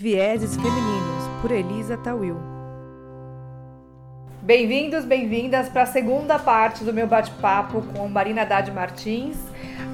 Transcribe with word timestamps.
Vieses 0.00 0.54
Femininos, 0.54 1.42
por 1.42 1.50
Elisa 1.50 1.96
Tawil. 1.96 2.57
Bem-vindos, 4.40 5.04
bem-vindas 5.04 5.68
para 5.68 5.82
a 5.82 5.86
segunda 5.86 6.38
parte 6.38 6.84
do 6.84 6.92
meu 6.92 7.06
bate-papo 7.06 7.82
com 7.82 8.08
Marina 8.08 8.42
Haddad 8.42 8.70
Martins, 8.70 9.36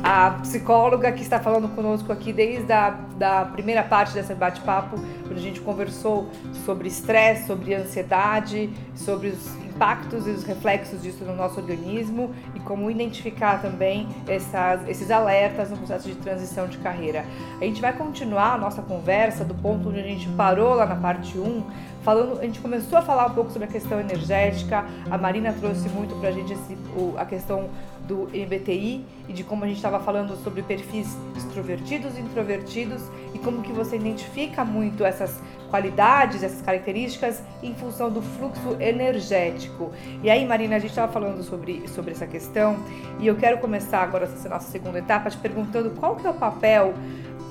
a 0.03 0.33
psicóloga 0.43 1.11
que 1.13 1.23
está 1.23 1.41
falando 1.41 1.69
conosco 1.75 2.13
aqui 2.13 2.33
desde 2.33 2.71
a 2.71 2.91
da 3.17 3.47
primeira 3.47 3.83
parte 3.83 4.13
desse 4.13 4.35
bate-papo, 4.35 4.97
onde 5.25 5.35
a 5.35 5.43
gente 5.43 5.61
conversou 5.61 6.29
sobre 6.65 6.89
estresse, 6.89 7.47
sobre 7.47 7.75
ansiedade, 7.75 8.71
sobre 8.95 9.29
os 9.29 9.57
impactos 9.65 10.27
e 10.27 10.31
os 10.31 10.45
reflexos 10.45 11.03
disso 11.03 11.25
no 11.25 11.35
nosso 11.35 11.59
organismo 11.59 12.33
e 12.55 12.61
como 12.61 12.91
identificar 12.91 13.61
também 13.61 14.09
essas, 14.29 14.87
esses 14.89 15.11
alertas 15.11 15.71
no 15.71 15.77
processo 15.77 16.09
de 16.09 16.15
transição 16.17 16.69
de 16.69 16.79
carreira. 16.79 17.25
A 17.61 17.65
gente 17.65 17.81
vai 17.81 17.93
continuar 17.93 18.55
a 18.55 18.59
nossa 18.59 18.83
conversa 18.83 19.45
do 19.45 19.55
ponto 19.55 19.89
onde 19.89 20.01
a 20.01 20.05
gente 20.05 20.29
parou 20.31 20.75
lá 20.75 20.87
na 20.87 20.97
parte 20.97 21.39
1, 21.39 21.63
falando, 22.05 22.39
a 22.39 22.43
gente 22.43 22.61
começou 22.61 22.99
a 22.99 23.03
falar 23.03 23.27
um 23.27 23.35
pouco 23.35 23.51
sobre 23.51 23.67
a 23.67 23.71
questão 23.71 23.99
energética, 23.99 24.85
a 25.11 25.17
Marina 25.17 25.53
trouxe 25.55 25.89
muito 25.89 26.15
para 26.21 26.29
a 26.29 26.33
gente 26.33 26.53
esse, 26.53 26.75
o, 26.95 27.15
a 27.17 27.25
questão 27.25 27.71
do 28.07 28.29
MBTI 28.29 29.03
e 29.27 29.33
de 29.33 29.43
como 29.43 29.65
a 29.65 29.67
gente 29.67 29.79
estava 29.79 29.99
falando 29.99 30.37
sobre 30.45 30.63
perfis 30.63 31.17
extrovertidos 31.35 32.19
e 32.19 32.21
introvertidos 32.21 33.03
e 33.33 33.39
como 33.39 33.63
que 33.63 33.73
você 33.73 33.97
identifica 33.97 34.63
muito 34.63 35.03
essas 35.03 35.41
qualidades, 35.71 36.43
essas 36.43 36.61
características 36.61 37.43
em 37.63 37.75
função 37.75 38.11
do 38.11 38.21
fluxo 38.21 38.77
energético. 38.79 39.91
E 40.23 40.29
aí, 40.29 40.47
Marina, 40.47 40.77
a 40.77 40.79
gente 40.79 40.91
estava 40.91 41.11
falando 41.11 41.43
sobre, 41.43 41.89
sobre 41.89 42.13
essa 42.13 42.27
questão 42.27 42.77
e 43.19 43.27
eu 43.27 43.35
quero 43.35 43.59
começar 43.59 44.03
agora 44.03 44.25
essa 44.25 44.49
nossa 44.49 44.71
segunda 44.71 44.99
etapa 44.99 45.31
te 45.31 45.39
perguntando 45.39 45.91
qual 45.99 46.17
que 46.17 46.27
é 46.27 46.31
o 46.31 46.35
papel 46.35 46.93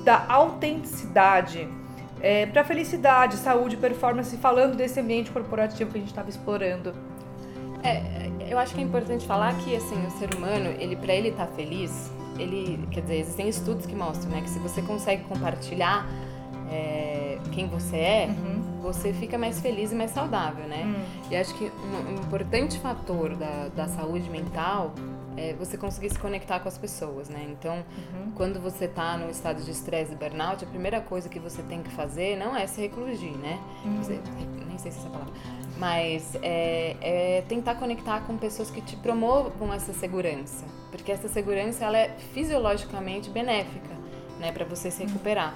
da 0.05 0.25
autenticidade 0.30 1.67
é, 2.23 2.45
para 2.45 2.63
felicidade, 2.63 3.35
saúde, 3.35 3.75
performance, 3.75 4.35
falando 4.37 4.77
desse 4.77 4.97
ambiente 4.97 5.29
corporativo 5.29 5.91
que 5.91 5.97
a 5.97 5.99
gente 5.99 6.09
estava 6.09 6.29
explorando. 6.29 6.95
É, 7.83 8.31
eu 8.49 8.57
acho 8.57 8.73
que 8.73 8.80
é 8.80 8.83
importante 8.83 9.27
falar 9.27 9.53
que 9.57 9.75
assim 9.75 10.07
o 10.07 10.11
ser 10.11 10.33
humano, 10.33 10.73
ele 10.80 10.95
para 10.95 11.13
ele 11.13 11.30
estar 11.30 11.47
tá 11.47 11.53
feliz, 11.53 12.09
ele, 12.39 12.88
quer 12.89 13.02
dizer, 13.02 13.17
existem 13.17 13.49
estudos 13.49 13.85
que 13.85 13.93
mostram, 13.93 14.31
né, 14.31 14.41
que 14.41 14.49
se 14.49 14.57
você 14.59 14.81
consegue 14.81 15.23
compartilhar 15.23 16.07
é, 16.71 17.38
quem 17.52 17.67
você 17.67 17.97
é, 17.97 18.27
uhum. 18.30 18.80
você 18.81 19.11
fica 19.11 19.37
mais 19.37 19.59
feliz 19.59 19.91
e 19.91 19.95
mais 19.95 20.11
saudável, 20.11 20.65
né? 20.65 20.83
Uhum. 20.85 21.30
E 21.30 21.35
acho 21.35 21.53
que 21.55 21.65
um, 21.65 22.11
um, 22.11 22.15
importante 22.15 22.80
fator 22.80 23.35
da, 23.35 23.67
da 23.75 23.87
saúde 23.87 24.30
mental 24.30 24.93
é 25.38 25.53
você 25.53 25.78
conseguir 25.78 26.09
se 26.09 26.20
conectar 26.20 26.59
com 26.59 26.67
as 26.67 26.78
pessoas, 26.78 27.30
né? 27.30 27.45
Então, 27.50 27.76
uhum. 27.76 28.31
quando 28.36 28.59
você 28.59 28.86
está 28.86 29.17
no 29.17 29.30
estado 29.30 29.64
de 29.64 29.72
estresse 29.72 30.14
e 30.14 30.16
burnout, 30.16 30.64
a 30.64 30.67
primeira 30.67 31.02
coisa 31.02 31.30
que 31.30 31.39
você 31.39 31.62
tem 31.64 31.81
que 31.81 31.89
fazer 31.92 32.38
não 32.38 32.56
é 32.56 32.67
se 32.67 32.81
recluir, 32.81 33.38
né? 33.38 33.59
Uhum. 33.86 33.98
Você, 33.98 34.20
nem 34.67 34.78
sei 34.78 34.92
se 34.92 34.98
é 34.98 35.02
essa 35.02 35.09
palavra. 35.09 35.34
Mas 35.78 36.36
é, 36.42 36.95
é, 37.02 37.44
tentar 37.48 37.76
conectar 37.76 38.22
com 38.22 38.38
pessoas 38.38 38.70
que 38.70 38.81
te 38.81 38.95
promovam 38.95 39.73
essa 39.73 39.94
segurança. 39.94 40.66
Porque 40.92 41.11
essa 41.11 41.28
segurança, 41.28 41.84
ela 41.86 41.98
é 41.98 42.09
fisiologicamente 42.34 43.30
benéfica, 43.30 43.95
né? 44.39 44.52
Para 44.52 44.66
você 44.66 44.92
se 44.92 45.04
recuperar. 45.04 45.56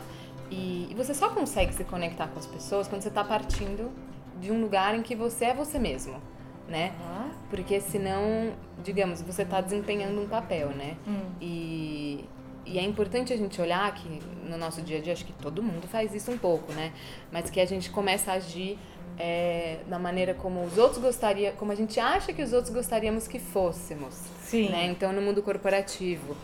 E, 0.50 0.88
e, 0.90 0.96
você 0.96 1.14
só 1.14 1.30
consegue 1.30 1.74
se 1.74 1.84
conectar 1.84 2.28
com 2.28 2.40
as 2.40 2.46
pessoas 2.46 2.88
quando 2.88 3.02
você 3.02 3.10
está 3.10 3.24
partindo 3.24 3.92
de 4.40 4.52
um 4.52 4.62
lugar 4.62 4.96
em 4.96 5.02
que 5.02 5.16
você 5.16 5.46
é 5.46 5.54
você 5.54 5.78
mesmo, 5.78 6.22
né? 6.68 6.94
Uhum. 7.00 7.30
Porque 7.50 7.80
senão, 7.80 8.54
digamos, 8.84 9.22
você 9.22 9.44
está 9.44 9.62
desempenhando 9.62 10.22
um 10.22 10.28
papel, 10.28 10.70
né? 10.70 10.98
Uhum. 11.06 11.32
E, 11.42 12.26
e 12.66 12.78
é 12.78 12.84
importante 12.84 13.32
a 13.32 13.38
gente 13.38 13.60
olhar 13.62 13.94
que 13.94 14.20
no 14.50 14.58
nosso 14.58 14.82
dia 14.82 14.98
a 14.98 15.02
dia, 15.02 15.14
acho 15.14 15.26
que 15.26 15.34
todo 15.34 15.64
mundo 15.64 15.88
faz 15.88 16.14
isso 16.14 16.32
um 16.32 16.38
pouco, 16.38 16.72
né? 16.74 16.92
Mas 17.32 17.50
que 17.50 17.60
a 17.60 17.66
gente 17.66 17.90
começa 17.90 18.32
a 18.32 18.36
agir 18.36 18.78
é, 19.18 19.80
da 19.88 19.98
maneira 19.98 20.34
como 20.34 20.64
os 20.64 20.78
outros 20.78 21.02
gostariam, 21.02 21.54
como 21.56 21.72
a 21.72 21.76
gente 21.76 22.00
acha 22.00 22.34
que 22.34 22.42
os 22.42 22.54
outros 22.54 22.74
gostaríamos 22.74 23.28
que 23.28 23.40
fôssemos. 23.40 24.16
Sim. 24.42 24.70
Né? 24.70 24.88
Então, 24.88 25.12
no 25.14 25.22
mundo 25.22 25.42
corporativo 25.42 26.36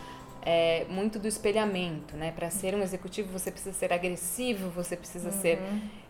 é, 0.45 0.85
muito 0.89 1.19
do 1.19 1.27
espelhamento, 1.27 2.15
né? 2.17 2.31
Para 2.31 2.49
ser 2.49 2.75
um 2.75 2.81
executivo 2.81 3.31
você 3.31 3.51
precisa 3.51 3.73
ser 3.73 3.93
agressivo, 3.93 4.69
você 4.69 4.95
precisa 4.95 5.29
uhum. 5.29 5.41
ser 5.41 5.59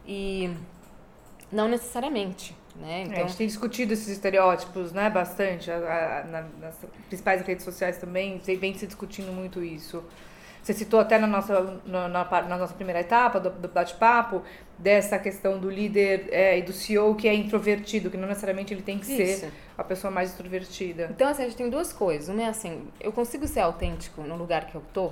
e 0.06 0.52
não 1.52 1.68
necessariamente, 1.68 2.56
né? 2.76 3.04
Então, 3.04 3.14
é, 3.14 3.16
a 3.16 3.20
então 3.20 3.28
gente 3.28 3.38
tem 3.38 3.48
discutido 3.48 3.94
esses 3.94 4.08
estereótipos, 4.08 4.92
né? 4.92 5.10
Bastante, 5.10 5.70
a, 5.70 5.76
a, 5.76 6.24
na, 6.28 6.42
nas 6.60 6.76
principais 7.08 7.42
redes 7.42 7.64
sociais 7.64 7.98
também 7.98 8.40
vem 8.40 8.74
se 8.74 8.88
discutindo 8.88 9.32
muito 9.32 9.64
isso. 9.64 10.04
Você 10.62 10.74
citou 10.74 11.02
até 11.02 11.20
na 11.20 11.28
nossa, 11.28 11.82
na, 11.86 12.08
na, 12.08 12.24
na 12.24 12.58
nossa 12.58 12.74
primeira 12.74 13.02
etapa 13.02 13.38
do, 13.38 13.50
do 13.50 13.68
bate-papo 13.68 14.42
dessa 14.78 15.20
questão 15.20 15.60
do 15.60 15.70
líder 15.70 16.30
é, 16.32 16.58
e 16.58 16.62
do 16.62 16.72
CEO 16.72 17.16
que 17.16 17.28
é 17.28 17.34
introvertido, 17.34 18.10
que 18.10 18.16
não 18.16 18.30
necessariamente 18.30 18.74
ele 18.74 18.82
tem 18.82 18.98
que 18.98 19.12
Isso. 19.12 19.42
ser 19.42 19.52
a 19.78 19.84
pessoa 19.84 20.10
mais 20.10 20.30
extrovertida. 20.30 21.10
Então, 21.12 21.28
assim, 21.28 21.44
a 21.44 21.46
gente 21.48 21.58
tem 21.58 21.70
duas 21.70 21.92
coisas. 21.92 22.30
Uma 22.30 22.44
é 22.44 22.48
assim, 22.48 22.88
eu 23.02 23.12
consigo 23.12 23.46
ser 23.46 23.60
autêntico 23.60 24.22
no 24.22 24.38
lugar 24.38 24.66
que 24.68 24.76
eu 24.76 24.82
tô. 24.94 25.12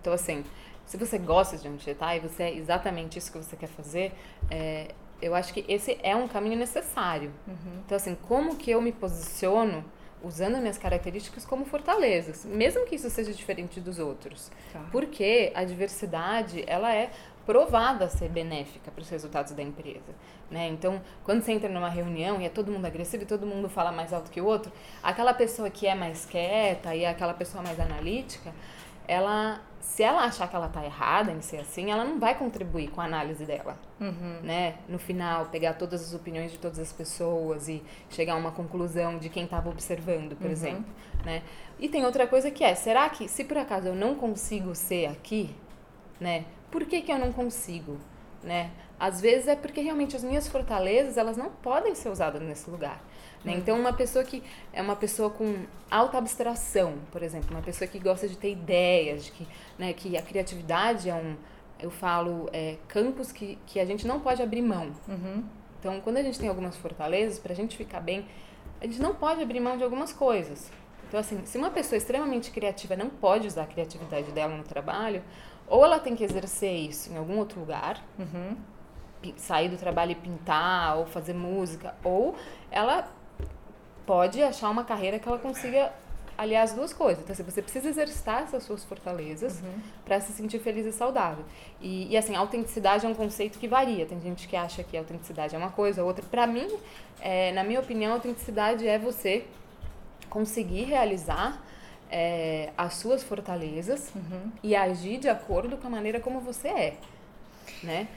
Então, 0.00 0.12
assim, 0.12 0.44
se 0.84 0.96
você 0.96 1.16
gosta 1.16 1.56
de 1.56 1.68
onde 1.68 1.82
você 1.82 1.94
tá 1.94 2.16
e 2.16 2.20
você 2.20 2.42
é 2.42 2.56
exatamente 2.56 3.18
isso 3.20 3.30
que 3.30 3.38
você 3.38 3.54
quer 3.54 3.68
fazer, 3.68 4.12
é, 4.50 4.88
eu 5.22 5.34
acho 5.34 5.54
que 5.54 5.64
esse 5.68 5.98
é 6.02 6.14
um 6.14 6.26
caminho 6.26 6.58
necessário. 6.58 7.32
Uhum. 7.46 7.80
Então, 7.86 7.96
assim, 7.96 8.14
como 8.14 8.56
que 8.56 8.70
eu 8.70 8.82
me 8.82 8.92
posiciono 8.92 9.84
usando 10.22 10.58
minhas 10.58 10.78
características 10.78 11.44
como 11.44 11.64
fortalezas, 11.64 12.44
mesmo 12.44 12.84
que 12.86 12.94
isso 12.94 13.10
seja 13.10 13.32
diferente 13.32 13.80
dos 13.80 13.98
outros. 13.98 14.50
Tá. 14.72 14.86
Porque 14.92 15.52
a 15.54 15.64
diversidade, 15.64 16.62
ela 16.66 16.94
é 16.94 17.10
provada 17.44 18.04
a 18.04 18.08
ser 18.08 18.28
benéfica 18.28 18.90
para 18.90 19.02
os 19.02 19.08
resultados 19.08 19.52
da 19.52 19.62
empresa. 19.62 20.14
Né? 20.50 20.68
Então, 20.68 21.00
quando 21.24 21.42
você 21.42 21.52
entra 21.52 21.68
numa 21.68 21.88
reunião 21.88 22.40
e 22.40 22.44
é 22.44 22.48
todo 22.48 22.70
mundo 22.70 22.84
agressivo 22.84 23.24
e 23.24 23.26
todo 23.26 23.46
mundo 23.46 23.68
fala 23.68 23.90
mais 23.90 24.12
alto 24.12 24.30
que 24.30 24.40
o 24.40 24.44
outro, 24.44 24.70
aquela 25.02 25.34
pessoa 25.34 25.68
que 25.68 25.86
é 25.86 25.94
mais 25.94 26.24
quieta 26.24 26.94
e 26.94 27.04
aquela 27.04 27.34
pessoa 27.34 27.62
mais 27.62 27.80
analítica, 27.80 28.52
ela 29.06 29.60
se 29.82 30.02
ela 30.02 30.24
achar 30.24 30.48
que 30.48 30.54
ela 30.54 30.68
tá 30.68 30.84
errada 30.84 31.32
em 31.32 31.42
ser 31.42 31.58
assim, 31.58 31.90
ela 31.90 32.04
não 32.04 32.18
vai 32.18 32.38
contribuir 32.38 32.88
com 32.88 33.00
a 33.00 33.04
análise 33.04 33.44
dela, 33.44 33.76
uhum. 34.00 34.38
né? 34.42 34.76
No 34.88 34.98
final, 34.98 35.46
pegar 35.46 35.74
todas 35.74 36.00
as 36.00 36.14
opiniões 36.14 36.52
de 36.52 36.58
todas 36.58 36.78
as 36.78 36.92
pessoas 36.92 37.68
e 37.68 37.82
chegar 38.08 38.34
a 38.34 38.36
uma 38.36 38.52
conclusão 38.52 39.18
de 39.18 39.28
quem 39.28 39.44
estava 39.44 39.68
observando, 39.68 40.36
por 40.36 40.46
uhum. 40.46 40.52
exemplo, 40.52 40.84
né? 41.24 41.42
E 41.80 41.88
tem 41.88 42.06
outra 42.06 42.28
coisa 42.28 42.48
que 42.48 42.62
é, 42.62 42.76
será 42.76 43.10
que 43.10 43.28
se 43.28 43.42
por 43.42 43.58
acaso 43.58 43.88
eu 43.88 43.94
não 43.94 44.14
consigo 44.14 44.72
ser 44.74 45.06
aqui, 45.06 45.54
né? 46.20 46.44
Por 46.70 46.84
que 46.84 47.02
que 47.02 47.12
eu 47.12 47.18
não 47.18 47.32
consigo, 47.32 47.98
né? 48.42 48.70
Às 49.00 49.20
vezes 49.20 49.48
é 49.48 49.56
porque 49.56 49.80
realmente 49.80 50.14
as 50.14 50.22
minhas 50.22 50.46
fortalezas, 50.46 51.16
elas 51.16 51.36
não 51.36 51.50
podem 51.50 51.92
ser 51.96 52.08
usadas 52.08 52.40
nesse 52.40 52.70
lugar. 52.70 53.02
Né? 53.44 53.54
Então, 53.54 53.78
uma 53.78 53.92
pessoa 53.92 54.24
que 54.24 54.42
é 54.72 54.80
uma 54.80 54.94
pessoa 54.94 55.30
com 55.30 55.64
alta 55.90 56.18
abstração, 56.18 56.94
por 57.10 57.22
exemplo, 57.22 57.50
uma 57.50 57.62
pessoa 57.62 57.88
que 57.88 57.98
gosta 57.98 58.28
de 58.28 58.36
ter 58.36 58.52
ideias, 58.52 59.24
de 59.24 59.32
que, 59.32 59.48
né, 59.78 59.92
que 59.92 60.16
a 60.16 60.22
criatividade 60.22 61.10
é 61.10 61.14
um, 61.14 61.36
eu 61.80 61.90
falo, 61.90 62.48
é, 62.52 62.76
campos 62.86 63.32
que, 63.32 63.58
que 63.66 63.80
a 63.80 63.84
gente 63.84 64.06
não 64.06 64.20
pode 64.20 64.40
abrir 64.40 64.62
mão. 64.62 64.92
Uhum. 65.08 65.44
Então, 65.80 66.00
quando 66.00 66.18
a 66.18 66.22
gente 66.22 66.38
tem 66.38 66.48
algumas 66.48 66.76
fortalezas, 66.76 67.40
para 67.40 67.52
a 67.52 67.56
gente 67.56 67.76
ficar 67.76 68.00
bem, 68.00 68.24
a 68.80 68.86
gente 68.86 69.02
não 69.02 69.14
pode 69.14 69.42
abrir 69.42 69.58
mão 69.58 69.76
de 69.76 69.82
algumas 69.82 70.12
coisas. 70.12 70.70
Então, 71.08 71.18
assim, 71.18 71.44
se 71.44 71.58
uma 71.58 71.70
pessoa 71.70 71.96
extremamente 71.96 72.50
criativa 72.50 72.96
não 72.96 73.10
pode 73.10 73.46
usar 73.46 73.64
a 73.64 73.66
criatividade 73.66 74.30
dela 74.30 74.56
no 74.56 74.62
trabalho, 74.62 75.22
ou 75.66 75.84
ela 75.84 75.98
tem 75.98 76.14
que 76.14 76.24
exercer 76.24 76.72
isso 76.72 77.12
em 77.12 77.16
algum 77.16 77.38
outro 77.38 77.60
lugar, 77.60 78.02
uhum. 78.18 78.56
sair 79.36 79.68
do 79.68 79.76
trabalho 79.76 80.12
e 80.12 80.14
pintar, 80.14 80.96
ou 80.98 81.06
fazer 81.06 81.34
música, 81.34 81.94
ou 82.04 82.34
ela 82.70 83.10
pode 84.06 84.42
achar 84.42 84.70
uma 84.70 84.84
carreira 84.84 85.18
que 85.18 85.28
ela 85.28 85.38
consiga 85.38 85.92
aliar 86.36 86.64
as 86.64 86.72
duas 86.72 86.92
coisas. 86.92 87.22
Então, 87.22 87.32
assim, 87.32 87.42
você 87.42 87.62
precisa 87.62 87.88
exercitar 87.88 88.42
essas 88.42 88.62
suas 88.64 88.84
fortalezas 88.84 89.60
uhum. 89.60 89.74
para 90.04 90.20
se 90.20 90.32
sentir 90.32 90.58
feliz 90.58 90.86
e 90.86 90.92
saudável. 90.92 91.44
E, 91.80 92.10
e, 92.10 92.16
assim, 92.16 92.34
autenticidade 92.34 93.06
é 93.06 93.08
um 93.08 93.14
conceito 93.14 93.58
que 93.58 93.68
varia. 93.68 94.06
Tem 94.06 94.20
gente 94.20 94.48
que 94.48 94.56
acha 94.56 94.82
que 94.82 94.96
a 94.96 95.00
autenticidade 95.00 95.54
é 95.54 95.58
uma 95.58 95.70
coisa, 95.70 96.02
outra. 96.02 96.24
Para 96.24 96.46
mim, 96.46 96.68
é, 97.20 97.52
na 97.52 97.62
minha 97.62 97.80
opinião, 97.80 98.14
autenticidade 98.14 98.86
é 98.86 98.98
você 98.98 99.44
conseguir 100.28 100.84
realizar 100.84 101.62
é, 102.10 102.70
as 102.76 102.94
suas 102.94 103.22
fortalezas 103.22 104.12
uhum. 104.14 104.50
e 104.62 104.74
agir 104.74 105.18
de 105.18 105.28
acordo 105.28 105.76
com 105.76 105.86
a 105.86 105.90
maneira 105.90 106.20
como 106.20 106.40
você 106.40 106.68
é, 106.68 106.96
né? 107.82 108.08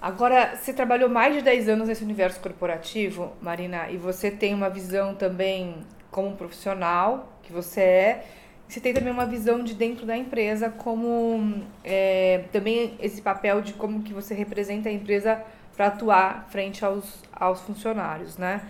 Agora, 0.00 0.54
você 0.56 0.72
trabalhou 0.72 1.08
mais 1.08 1.34
de 1.34 1.42
10 1.42 1.68
anos 1.68 1.88
nesse 1.88 2.04
universo 2.04 2.38
corporativo, 2.40 3.32
Marina, 3.42 3.90
e 3.90 3.96
você 3.96 4.30
tem 4.30 4.54
uma 4.54 4.70
visão 4.70 5.14
também 5.14 5.74
como 6.08 6.36
profissional 6.36 7.32
que 7.42 7.52
você 7.52 7.80
é. 7.80 8.26
Você 8.68 8.80
tem 8.80 8.94
também 8.94 9.12
uma 9.12 9.26
visão 9.26 9.64
de 9.64 9.74
dentro 9.74 10.06
da 10.06 10.16
empresa, 10.16 10.70
como 10.70 11.64
é, 11.82 12.44
também 12.52 12.96
esse 13.00 13.20
papel 13.20 13.60
de 13.60 13.72
como 13.72 14.02
que 14.02 14.12
você 14.12 14.34
representa 14.34 14.88
a 14.88 14.92
empresa 14.92 15.42
para 15.76 15.86
atuar 15.86 16.46
frente 16.48 16.84
aos, 16.84 17.22
aos 17.32 17.60
funcionários, 17.62 18.36
né? 18.36 18.62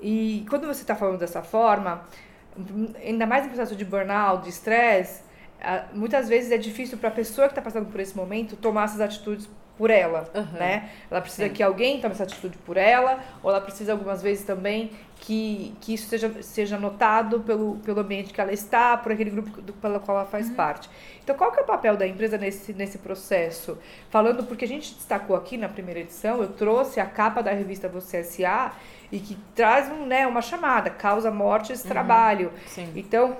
E 0.00 0.44
quando 0.50 0.66
você 0.66 0.82
está 0.82 0.94
falando 0.94 1.18
dessa 1.18 1.42
forma, 1.42 2.04
ainda 3.02 3.24
mais 3.24 3.44
no 3.44 3.50
processo 3.50 3.76
de 3.76 3.84
burnout, 3.84 4.42
de 4.42 4.50
estresse, 4.50 5.22
muitas 5.94 6.28
vezes 6.28 6.50
é 6.50 6.58
difícil 6.58 6.98
para 6.98 7.08
a 7.08 7.12
pessoa 7.12 7.46
que 7.46 7.52
está 7.52 7.62
passando 7.62 7.90
por 7.90 8.00
esse 8.00 8.16
momento 8.16 8.56
tomar 8.56 8.84
essas 8.84 9.00
atitudes 9.00 9.48
por 9.82 9.90
ela, 9.90 10.30
Uhum. 10.32 10.44
né? 10.60 10.90
Ela 11.10 11.20
precisa 11.20 11.48
Sim. 11.48 11.52
que 11.54 11.60
alguém 11.60 12.00
tome 12.00 12.14
essa 12.14 12.22
atitude 12.22 12.56
por 12.58 12.76
ela, 12.76 13.18
ou 13.42 13.50
ela 13.50 13.60
precisa 13.60 13.90
algumas 13.90 14.22
vezes 14.22 14.44
também 14.44 14.92
que, 15.16 15.74
que 15.80 15.94
isso 15.94 16.08
seja, 16.08 16.40
seja 16.40 16.78
notado 16.78 17.40
pelo, 17.40 17.74
pelo 17.84 17.98
ambiente 17.98 18.32
que 18.32 18.40
ela 18.40 18.52
está, 18.52 18.96
por 18.96 19.10
aquele 19.10 19.30
grupo 19.30 19.60
do, 19.60 19.72
pelo 19.72 19.98
qual 19.98 20.18
ela 20.18 20.24
Uhum. 20.26 20.30
faz 20.30 20.48
parte. 20.50 20.88
Então, 21.24 21.34
qual 21.34 21.50
que 21.50 21.58
é 21.58 21.62
o 21.64 21.66
papel 21.66 21.96
da 21.96 22.06
empresa 22.06 22.38
nesse, 22.38 22.72
nesse 22.72 22.98
processo? 22.98 23.76
Falando, 24.08 24.44
porque 24.44 24.64
a 24.64 24.68
gente 24.68 24.94
destacou 24.94 25.34
aqui 25.34 25.56
na 25.56 25.68
primeira 25.68 25.98
edição, 25.98 26.40
eu 26.40 26.48
trouxe 26.52 27.00
a 27.00 27.06
capa 27.06 27.42
da 27.42 27.50
revista 27.50 27.88
Você 27.88 28.18
S.A. 28.18 28.70
e 29.10 29.18
que 29.18 29.36
traz 29.52 29.90
um, 29.90 30.06
né, 30.06 30.28
uma 30.28 30.42
chamada, 30.42 30.90
causa 30.90 31.28
mortes, 31.32 31.82
trabalho. 31.82 32.52
Sim. 32.68 32.92
Então, 32.94 33.36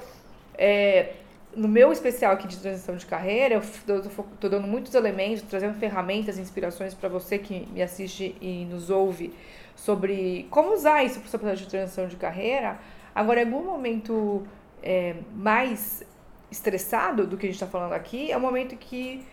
é, 0.59 1.13
no 1.55 1.69
meu 1.69 1.93
especial 1.93 2.33
aqui 2.33 2.47
de 2.49 2.57
transição 2.59 2.97
de 2.97 3.07
carreira, 3.07 3.55
eu 3.55 3.61
estou 3.61 4.51
dando 4.51 4.67
muitos 4.67 4.95
elementos, 4.95 5.43
trazendo 5.43 5.79
ferramentas, 5.79 6.39
inspirações 6.39 6.95
para 6.95 7.09
você 7.09 7.39
que 7.39 7.67
me 7.73 7.83
assiste 7.83 8.35
e 8.41 8.65
nos 8.65 8.91
ouve 8.91 9.33
sobre 9.77 10.47
como 10.51 10.73
usar 10.73 11.05
isso 11.05 11.19
para 11.21 11.27
o 11.27 11.31
seu 11.31 11.39
processo 11.39 11.63
de 11.63 11.69
transição 11.69 12.07
de 12.07 12.17
carreira. 12.17 12.79
Agora, 13.15 13.43
em 13.43 13.45
algum 13.45 13.65
momento 13.65 14.47
é, 14.83 15.17
mais 15.35 16.03
estressado 16.51 17.27
do 17.27 17.37
que 17.37 17.47
a 17.47 17.49
gente 17.49 17.57
está 17.57 17.67
falando 17.67 17.93
aqui, 17.93 18.31
é 18.31 18.37
um 18.37 18.41
momento 18.41 18.77
que 18.77 19.25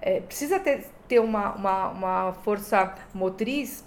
é, 0.00 0.20
precisa 0.20 0.58
ter, 0.58 0.86
ter 1.06 1.20
uma, 1.20 1.54
uma, 1.54 1.88
uma 1.90 2.32
força 2.44 2.94
motriz 3.14 3.84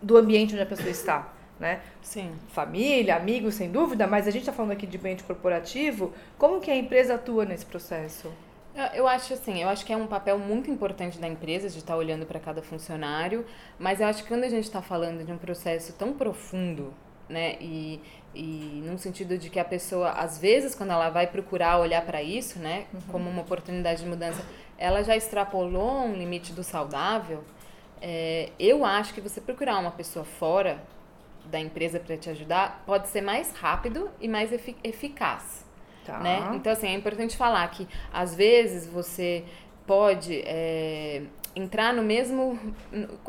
do 0.00 0.16
ambiente 0.16 0.54
onde 0.54 0.62
a 0.62 0.66
pessoa 0.66 0.90
está, 0.90 1.32
né? 1.60 1.80
Sim. 2.00 2.32
família, 2.48 3.14
amigos, 3.16 3.54
sem 3.54 3.70
dúvida, 3.70 4.06
mas 4.06 4.26
a 4.26 4.30
gente 4.30 4.40
está 4.42 4.52
falando 4.52 4.72
aqui 4.72 4.86
de 4.86 4.96
ambiente 4.96 5.22
corporativo. 5.22 6.12
Como 6.38 6.58
que 6.58 6.70
a 6.70 6.76
empresa 6.76 7.14
atua 7.16 7.44
nesse 7.44 7.66
processo? 7.66 8.32
Eu- 8.94 9.06
acho 9.06 9.34
assim, 9.34 9.60
eu 9.60 9.68
acho 9.68 9.84
que 9.84 9.92
é 9.92 9.96
um 9.96 10.06
papel 10.06 10.38
muito 10.38 10.70
importante 10.70 11.18
da 11.18 11.28
empresa 11.28 11.68
de 11.68 11.78
estar 11.78 11.96
olhando 11.96 12.24
para 12.24 12.40
cada 12.40 12.62
funcionário, 12.62 13.44
mas 13.78 14.00
eu 14.00 14.06
acho 14.06 14.22
que 14.22 14.28
quando 14.28 14.44
a 14.44 14.48
gente 14.48 14.64
está 14.64 14.80
falando 14.80 15.24
de 15.24 15.30
um 15.32 15.36
processo 15.36 15.92
tão 15.92 16.14
profundo, 16.14 16.94
né, 17.28 17.56
e, 17.60 18.00
e 18.34 18.80
num 18.84 18.96
sentido 18.96 19.36
de 19.36 19.50
que 19.50 19.58
a 19.58 19.64
pessoa, 19.64 20.10
às 20.12 20.38
vezes, 20.38 20.74
quando 20.74 20.92
ela 20.92 21.10
vai 21.10 21.26
procurar 21.26 21.78
olhar 21.78 22.02
para 22.06 22.22
isso, 22.22 22.58
né, 22.58 22.86
como 23.10 23.28
uma 23.28 23.42
oportunidade 23.42 24.02
de 24.02 24.08
mudança, 24.08 24.42
ela 24.78 25.02
já 25.02 25.16
extrapolou 25.16 26.04
um 26.04 26.14
limite 26.14 26.52
do 26.52 26.62
saudável, 26.62 27.44
é, 28.00 28.50
eu 28.58 28.84
acho 28.84 29.12
que 29.12 29.20
você 29.20 29.40
procurar 29.40 29.78
uma 29.78 29.90
pessoa 29.90 30.24
fora 30.24 30.80
da 31.46 31.58
empresa 31.60 31.98
para 32.00 32.16
te 32.16 32.28
ajudar 32.30 32.82
pode 32.86 33.08
ser 33.08 33.20
mais 33.20 33.52
rápido 33.52 34.10
e 34.20 34.28
mais 34.28 34.52
efi- 34.52 34.76
eficaz 34.84 35.64
Tá. 36.04 36.18
né? 36.20 36.50
Então, 36.54 36.72
assim, 36.72 36.88
é 36.88 36.94
importante 36.94 37.36
falar 37.36 37.68
que 37.70 37.86
às 38.12 38.34
vezes 38.34 38.86
você 38.86 39.44
pode 39.86 40.42
é, 40.46 41.22
entrar 41.54 41.92
no 41.92 42.02
mesmo. 42.02 42.58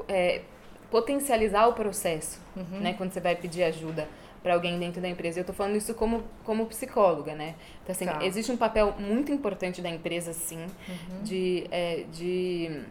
é, 0.07 0.41
potencializar 0.89 1.67
o 1.67 1.73
processo, 1.73 2.41
né? 2.81 2.93
Quando 2.97 3.11
você 3.13 3.21
vai 3.21 3.33
pedir 3.35 3.63
ajuda 3.63 4.09
para 4.43 4.53
alguém 4.55 4.77
dentro 4.77 4.99
da 5.01 5.07
empresa. 5.07 5.39
Eu 5.39 5.45
tô 5.45 5.53
falando 5.53 5.77
isso 5.77 5.93
como, 5.93 6.23
como 6.43 6.65
psicóloga, 6.65 7.33
né? 7.33 7.55
Então, 7.81 7.93
assim, 7.93 8.05
Tá. 8.05 8.25
existe 8.25 8.51
um 8.51 8.57
papel 8.57 8.93
muito 8.99 9.31
importante 9.31 9.81
da 9.81 9.89
empresa, 9.89 10.33
sim, 10.33 10.65
de, 11.23 11.65
é, 11.71 12.03
de 12.11 12.81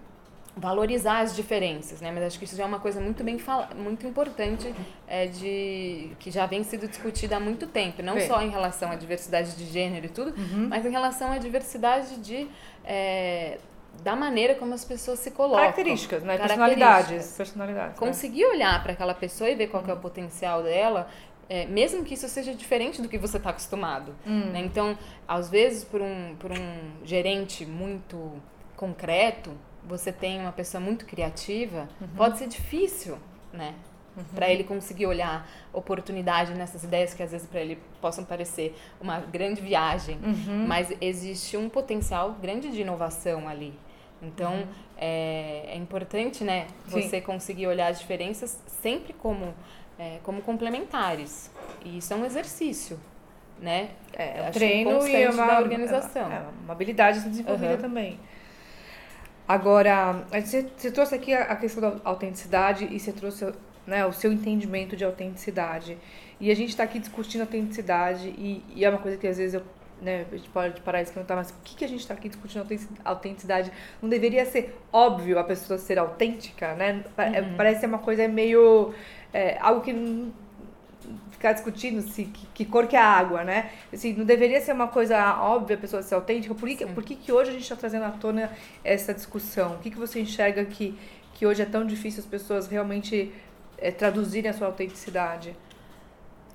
valorizar 0.61 1.21
as 1.21 1.35
diferenças, 1.35 2.01
né? 2.01 2.12
Mas 2.12 2.25
acho 2.25 2.39
que 2.39 2.45
isso 2.45 2.55
já 2.55 2.65
é 2.65 2.67
uma 2.67 2.79
coisa 2.79 3.01
muito 3.01 3.25
bem 3.25 3.39
fala 3.39 3.71
muito 3.75 4.07
importante 4.07 4.73
é, 5.09 5.27
de 5.27 6.11
que 6.19 6.31
já 6.31 6.45
vem 6.45 6.62
sido 6.62 6.87
discutida 6.87 7.37
há 7.37 7.41
muito 7.41 7.67
tempo, 7.67 8.03
não 8.03 8.15
Bem. 8.15 8.29
só 8.29 8.43
em 8.43 8.51
relação 8.51 8.91
à 8.91 8.95
diversidade 8.95 9.57
de 9.57 9.65
gênero 9.65 10.07
e 10.07 10.09
tudo, 10.11 10.35
mas 10.69 10.85
em 10.85 10.91
relação 10.91 11.33
à 11.33 11.39
diversidade 11.39 12.17
de 12.19 12.47
é, 12.85 13.59
da 14.03 14.15
maneira 14.15 14.55
como 14.55 14.75
as 14.75 14.85
pessoas 14.85 15.19
se 15.19 15.31
colocam. 15.31 15.61
Características, 15.61 16.23
né? 16.23 16.37
Características. 16.37 16.77
Personalidades. 16.77 17.37
Personalidades. 17.37 18.01
né? 18.01 18.06
Conseguir 18.06 18.45
olhar 18.47 18.83
para 18.83 18.93
aquela 18.93 19.15
pessoa 19.15 19.49
e 19.51 19.55
ver 19.55 19.69
qual 19.69 19.83
é 19.87 19.93
o 19.93 19.97
potencial 19.97 20.63
dela, 20.63 21.09
é, 21.49 21.67
mesmo 21.67 22.05
que 22.05 22.15
isso 22.15 22.29
seja 22.29 22.55
diferente 22.55 23.03
do 23.03 23.09
que 23.09 23.19
você 23.19 23.37
está 23.37 23.51
acostumado. 23.51 24.15
Hum. 24.27 24.51
né? 24.53 24.61
Então, 24.61 24.97
às 25.27 25.51
vezes, 25.51 25.85
por 25.85 26.01
um, 26.01 26.37
por 26.39 26.53
um 26.53 27.05
gerente 27.05 27.67
muito 27.67 28.41
concreto, 28.77 29.51
você 29.85 30.12
tem 30.12 30.41
uma 30.41 30.53
pessoa 30.53 30.81
muito 30.81 31.05
criativa, 31.06 31.88
Uhum. 32.00 32.09
pode 32.17 32.38
ser 32.38 32.49
difícil, 32.49 33.19
né? 33.53 33.75
Para 34.35 34.50
ele 34.50 34.65
conseguir 34.65 35.06
olhar 35.06 35.49
oportunidade 35.73 36.53
nessas 36.53 36.85
ideias 36.85 37.15
que 37.15 37.23
às 37.23 37.31
vezes 37.31 37.47
para 37.47 37.61
ele 37.61 37.79
possam 38.00 38.25
parecer 38.25 38.77
uma 39.00 39.19
grande 39.21 39.61
viagem, 39.62 40.19
Uhum. 40.23 40.67
mas 40.67 40.93
existe 41.00 41.56
um 41.56 41.69
potencial 41.69 42.32
grande 42.32 42.71
de 42.71 42.81
inovação 42.82 43.49
ali. 43.49 43.73
Então 44.21 44.67
é, 44.99 45.65
é 45.69 45.77
importante, 45.77 46.44
né, 46.44 46.67
Sim. 46.87 47.00
você 47.03 47.21
conseguir 47.21 47.67
olhar 47.69 47.87
as 47.88 47.99
diferenças 48.00 48.61
sempre 48.82 49.12
como 49.15 49.55
é, 49.99 50.19
como 50.23 50.43
complementares. 50.43 51.50
E 51.85 51.99
isso 51.99 52.12
é 52.12 52.17
um 52.17 52.25
exercício, 52.25 52.99
né? 53.61 53.91
É, 54.12 54.43
um 54.49 54.50
treino 54.50 55.06
e 55.06 55.27
uma, 55.29 55.47
da 55.47 55.59
organização. 55.61 56.31
É 56.32 56.43
uma 56.65 56.73
habilidade 56.73 57.21
desenvolvida 57.21 57.75
Aham. 57.75 57.81
também. 57.82 58.19
Agora, 59.50 60.25
você, 60.31 60.62
trouxe 60.93 61.12
aqui 61.12 61.35
a, 61.35 61.56
questão 61.56 61.82
da 61.82 62.00
autenticidade 62.05 62.87
e 62.88 63.00
você 63.00 63.11
trouxe 63.11 63.52
né, 63.85 64.06
o 64.06 64.12
seu 64.12 64.32
entendimento 64.32 64.97
de 64.97 65.05
autenticidade. 65.05 65.99
E 66.38 66.52
a 66.52 66.55
gente 66.55 66.69
está 66.69 66.85
aqui 66.85 67.00
discutindo 67.00 67.41
autenticidade 67.41 68.29
e, 68.29 68.62
e 68.76 68.85
é 68.85 68.88
uma 68.88 69.00
coisa 69.00 69.17
que 69.17 69.26
às 69.26 69.38
vezes 69.38 69.55
eu, 69.55 69.62
né, 70.00 70.25
a 70.31 70.37
gente 70.37 70.49
pode 70.50 70.81
parar 70.82 71.02
e 71.02 71.06
se 71.06 71.12
perguntar, 71.12 71.35
mas 71.35 71.50
por 71.50 71.64
que, 71.64 71.75
que 71.75 71.85
a 71.85 71.88
gente 71.88 71.99
está 71.99 72.14
aqui 72.14 72.29
discutindo 72.29 72.61
autentici- 72.61 72.94
autenticidade? 73.05 73.73
Não 74.00 74.08
deveria 74.08 74.47
ser 74.47 74.79
óbvio 74.93 75.37
a 75.37 75.43
pessoa 75.43 75.81
ser 75.81 75.99
autêntica, 75.99 76.75
né? 76.76 77.03
É, 77.19 77.43
Parece 77.56 77.81
ser 77.81 77.87
uma 77.87 77.99
coisa 77.99 78.29
meio... 78.29 78.94
é, 79.32 79.58
algo 79.61 79.81
que 79.81 79.93
não, 79.93 80.31
ficar 81.31 81.53
discutindo 81.53 82.03
se 82.03 82.25
que, 82.25 82.47
que 82.55 82.65
cor 82.65 82.87
que 82.87 82.97
é 82.97 82.99
a 82.99 83.07
água, 83.07 83.45
né? 83.45 83.71
Assim, 83.93 84.12
não 84.12 84.25
deveria 84.25 84.61
ser 84.61 84.73
uma 84.73 84.89
coisa 84.89 85.41
óbvia 85.41 85.77
a 85.77 85.79
pessoa 85.79 86.03
ser 86.03 86.15
autêntica. 86.15 86.55
Por 86.55 86.69
que, 86.69 86.77
Sim. 86.77 86.95
por 86.95 87.05
que, 87.05 87.17
que 87.17 87.33
hoje 87.33 87.51
a 87.51 87.53
gente 87.53 87.62
está 87.62 87.77
trazendo 87.77 88.05
à 88.05 88.11
tona 88.11 88.51
essa 88.85 89.15
discussão? 89.15 89.75
O 89.75 89.79
que, 89.79 89.91
que 89.91 89.99
você 89.99 90.21
enxerga 90.21 90.65
que, 90.65 90.99
que 91.35 91.47
hoje 91.47 91.62
é 91.62 91.67
tão 91.67 91.87
difícil 91.87 92.21
as 92.21 92.27
pessoas 92.27 92.67
realmente 92.67 93.33
é, 93.79 93.91
traduzirem 93.91 94.51
a 94.51 94.55
sua 94.55 94.67
autenticidade? 94.67 95.57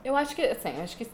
Eu 0.03 0.15
acho 0.15 0.35
que, 0.35 0.41
assim, 0.43 0.69
acho 0.81 0.95
que 0.97 1.07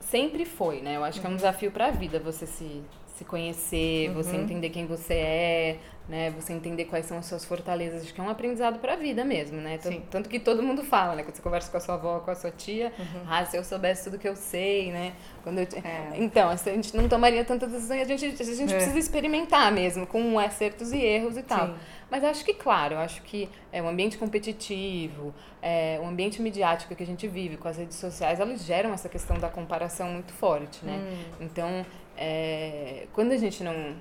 sempre 0.00 0.44
foi, 0.44 0.80
né? 0.80 0.96
Eu 0.96 1.04
acho 1.04 1.20
que 1.20 1.26
é 1.26 1.30
um 1.30 1.36
desafio 1.36 1.70
para 1.70 1.86
a 1.86 1.90
vida 1.90 2.18
você 2.18 2.46
se, 2.46 2.82
se 3.14 3.24
conhecer, 3.24 4.10
você 4.10 4.36
entender 4.36 4.70
quem 4.70 4.86
você 4.86 5.14
é, 5.14 5.78
né? 6.08 6.30
Você 6.30 6.52
entender 6.52 6.86
quais 6.86 7.04
são 7.06 7.18
as 7.18 7.26
suas 7.26 7.44
fortalezas. 7.44 8.02
Acho 8.02 8.14
que 8.14 8.20
é 8.20 8.24
um 8.24 8.30
aprendizado 8.30 8.78
para 8.78 8.94
a 8.94 8.96
vida 8.96 9.24
mesmo, 9.24 9.60
né? 9.60 9.78
Tanto, 9.78 10.00
tanto 10.10 10.28
que 10.28 10.40
todo 10.40 10.62
mundo 10.62 10.82
fala, 10.82 11.14
né? 11.14 11.22
Quando 11.22 11.36
você 11.36 11.42
conversa 11.42 11.70
com 11.70 11.76
a 11.76 11.80
sua 11.80 11.94
avó, 11.94 12.20
com 12.20 12.30
a 12.30 12.34
sua 12.34 12.50
tia, 12.50 12.92
ah, 13.28 13.44
se 13.44 13.56
eu 13.56 13.62
soubesse 13.62 14.04
tudo 14.04 14.18
que 14.18 14.28
eu 14.28 14.34
sei, 14.34 14.90
né? 14.90 15.12
Quando 15.42 15.58
eu 15.58 15.68
É. 15.84 16.16
Então, 16.16 16.48
a 16.48 16.56
gente 16.56 16.96
não 16.96 17.08
tomaria 17.08 17.44
tantas 17.44 17.70
decisões, 17.70 18.02
a 18.02 18.04
gente, 18.04 18.24
a 18.26 18.44
gente 18.44 18.72
É. 18.72 18.76
precisa 18.76 18.98
experimentar 18.98 19.70
mesmo, 19.70 20.06
com 20.06 20.38
acertos 20.38 20.92
e 20.92 20.98
erros 20.98 21.36
e 21.36 21.42
tal. 21.42 21.68
Sim. 21.68 21.74
Mas 22.10 22.24
acho 22.24 22.42
que, 22.42 22.54
claro, 22.54 22.96
acho 22.96 23.20
que 23.22 23.50
é 23.70 23.82
um 23.82 23.88
ambiente 23.88 24.16
competitivo, 24.16 25.34
é, 25.60 26.00
um 26.02 26.08
ambiente 26.08 26.40
midiático 26.40 26.94
que 26.94 27.02
a 27.02 27.06
gente 27.06 27.28
vive 27.28 27.58
com 27.58 27.68
as 27.68 27.76
redes 27.76 27.98
sociais, 27.98 28.40
elas 28.40 28.64
geram 28.64 28.94
essa 28.94 29.10
questão 29.10 29.38
da 29.38 29.50
comparação 29.50 30.08
muito 30.08 30.32
forte, 30.32 30.82
né? 30.86 30.98
Então, 31.38 31.84
é, 32.16 33.06
quando 33.12 33.32
a 33.32 33.36
gente 33.36 33.62
não, 33.62 33.94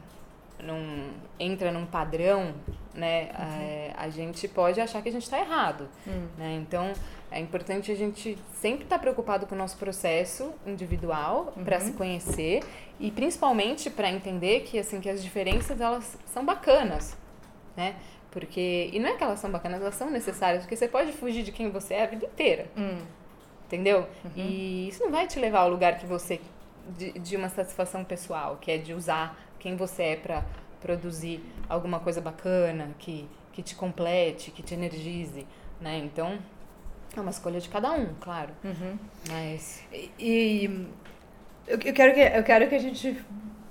não 0.61 1.09
entra 1.39 1.71
num 1.71 1.85
padrão, 1.85 2.53
né, 2.93 3.29
é, 3.59 3.93
a 3.95 4.09
gente 4.09 4.47
pode 4.47 4.81
achar 4.81 5.01
que 5.03 5.09
a 5.09 5.11
gente 5.11 5.23
está 5.23 5.39
errado, 5.39 5.87
né? 6.37 6.55
Então, 6.55 6.93
é 7.29 7.39
importante 7.39 7.91
a 7.91 7.95
gente 7.95 8.37
sempre 8.53 8.85
estar 8.85 8.97
preocupado 8.97 9.45
com 9.45 9.53
o 9.53 9.57
nosso 9.57 9.77
processo 9.77 10.51
individual 10.65 11.53
para 11.63 11.79
se 11.79 11.91
conhecer 11.93 12.63
e 12.99 13.11
principalmente 13.11 13.89
para 13.89 14.09
entender 14.09 14.61
que 14.61 14.79
assim 14.79 14.99
que 14.99 15.09
as 15.09 15.21
diferenças 15.21 15.79
elas 15.79 16.17
são 16.25 16.43
bacanas, 16.43 17.15
né? 17.75 17.95
Porque 18.31 18.89
e 18.91 18.99
não 18.99 19.09
é 19.09 19.13
que 19.15 19.23
elas 19.23 19.39
são 19.39 19.51
bacanas, 19.51 19.81
elas 19.81 19.95
são 19.95 20.09
necessárias, 20.09 20.63
porque 20.63 20.75
você 20.75 20.87
pode 20.87 21.11
fugir 21.11 21.43
de 21.43 21.51
quem 21.51 21.69
você 21.69 21.95
é 21.95 22.03
a 22.03 22.07
vida 22.07 22.25
inteira, 22.25 22.65
Hum, 22.75 22.97
entendeu? 23.65 24.07
E 24.35 24.87
isso 24.89 25.03
não 25.03 25.11
vai 25.11 25.27
te 25.27 25.39
levar 25.39 25.59
ao 25.59 25.69
lugar 25.69 25.97
que 25.99 26.05
você 26.05 26.39
de, 26.97 27.11
de 27.19 27.35
uma 27.35 27.49
satisfação 27.49 28.03
pessoal, 28.03 28.57
que 28.59 28.71
é 28.71 28.77
de 28.77 28.93
usar 28.93 29.37
quem 29.59 29.75
você 29.75 30.03
é 30.03 30.15
para 30.15 30.45
produzir 30.81 31.43
alguma 31.67 31.99
coisa 31.99 32.21
bacana, 32.21 32.91
que 32.99 33.27
que 33.57 33.63
te 33.63 33.73
complete, 33.73 34.51
que 34.51 34.61
te 34.61 34.75
energize, 34.75 35.47
né? 35.81 35.97
Então, 35.97 36.37
é 37.15 37.19
uma 37.19 37.31
escolha 37.31 37.59
de 37.59 37.67
cada 37.67 37.91
um, 37.91 38.13
claro. 38.21 38.51
uhum. 38.63 38.99
Mas 39.27 39.81
E, 39.91 40.11
e 40.19 40.87
eu, 41.67 41.79
eu 41.83 41.91
quero 41.91 42.13
que, 42.13 42.19
eu 42.19 42.43
quero 42.43 42.69
que 42.69 42.75
a 42.75 42.79
gente 42.79 43.19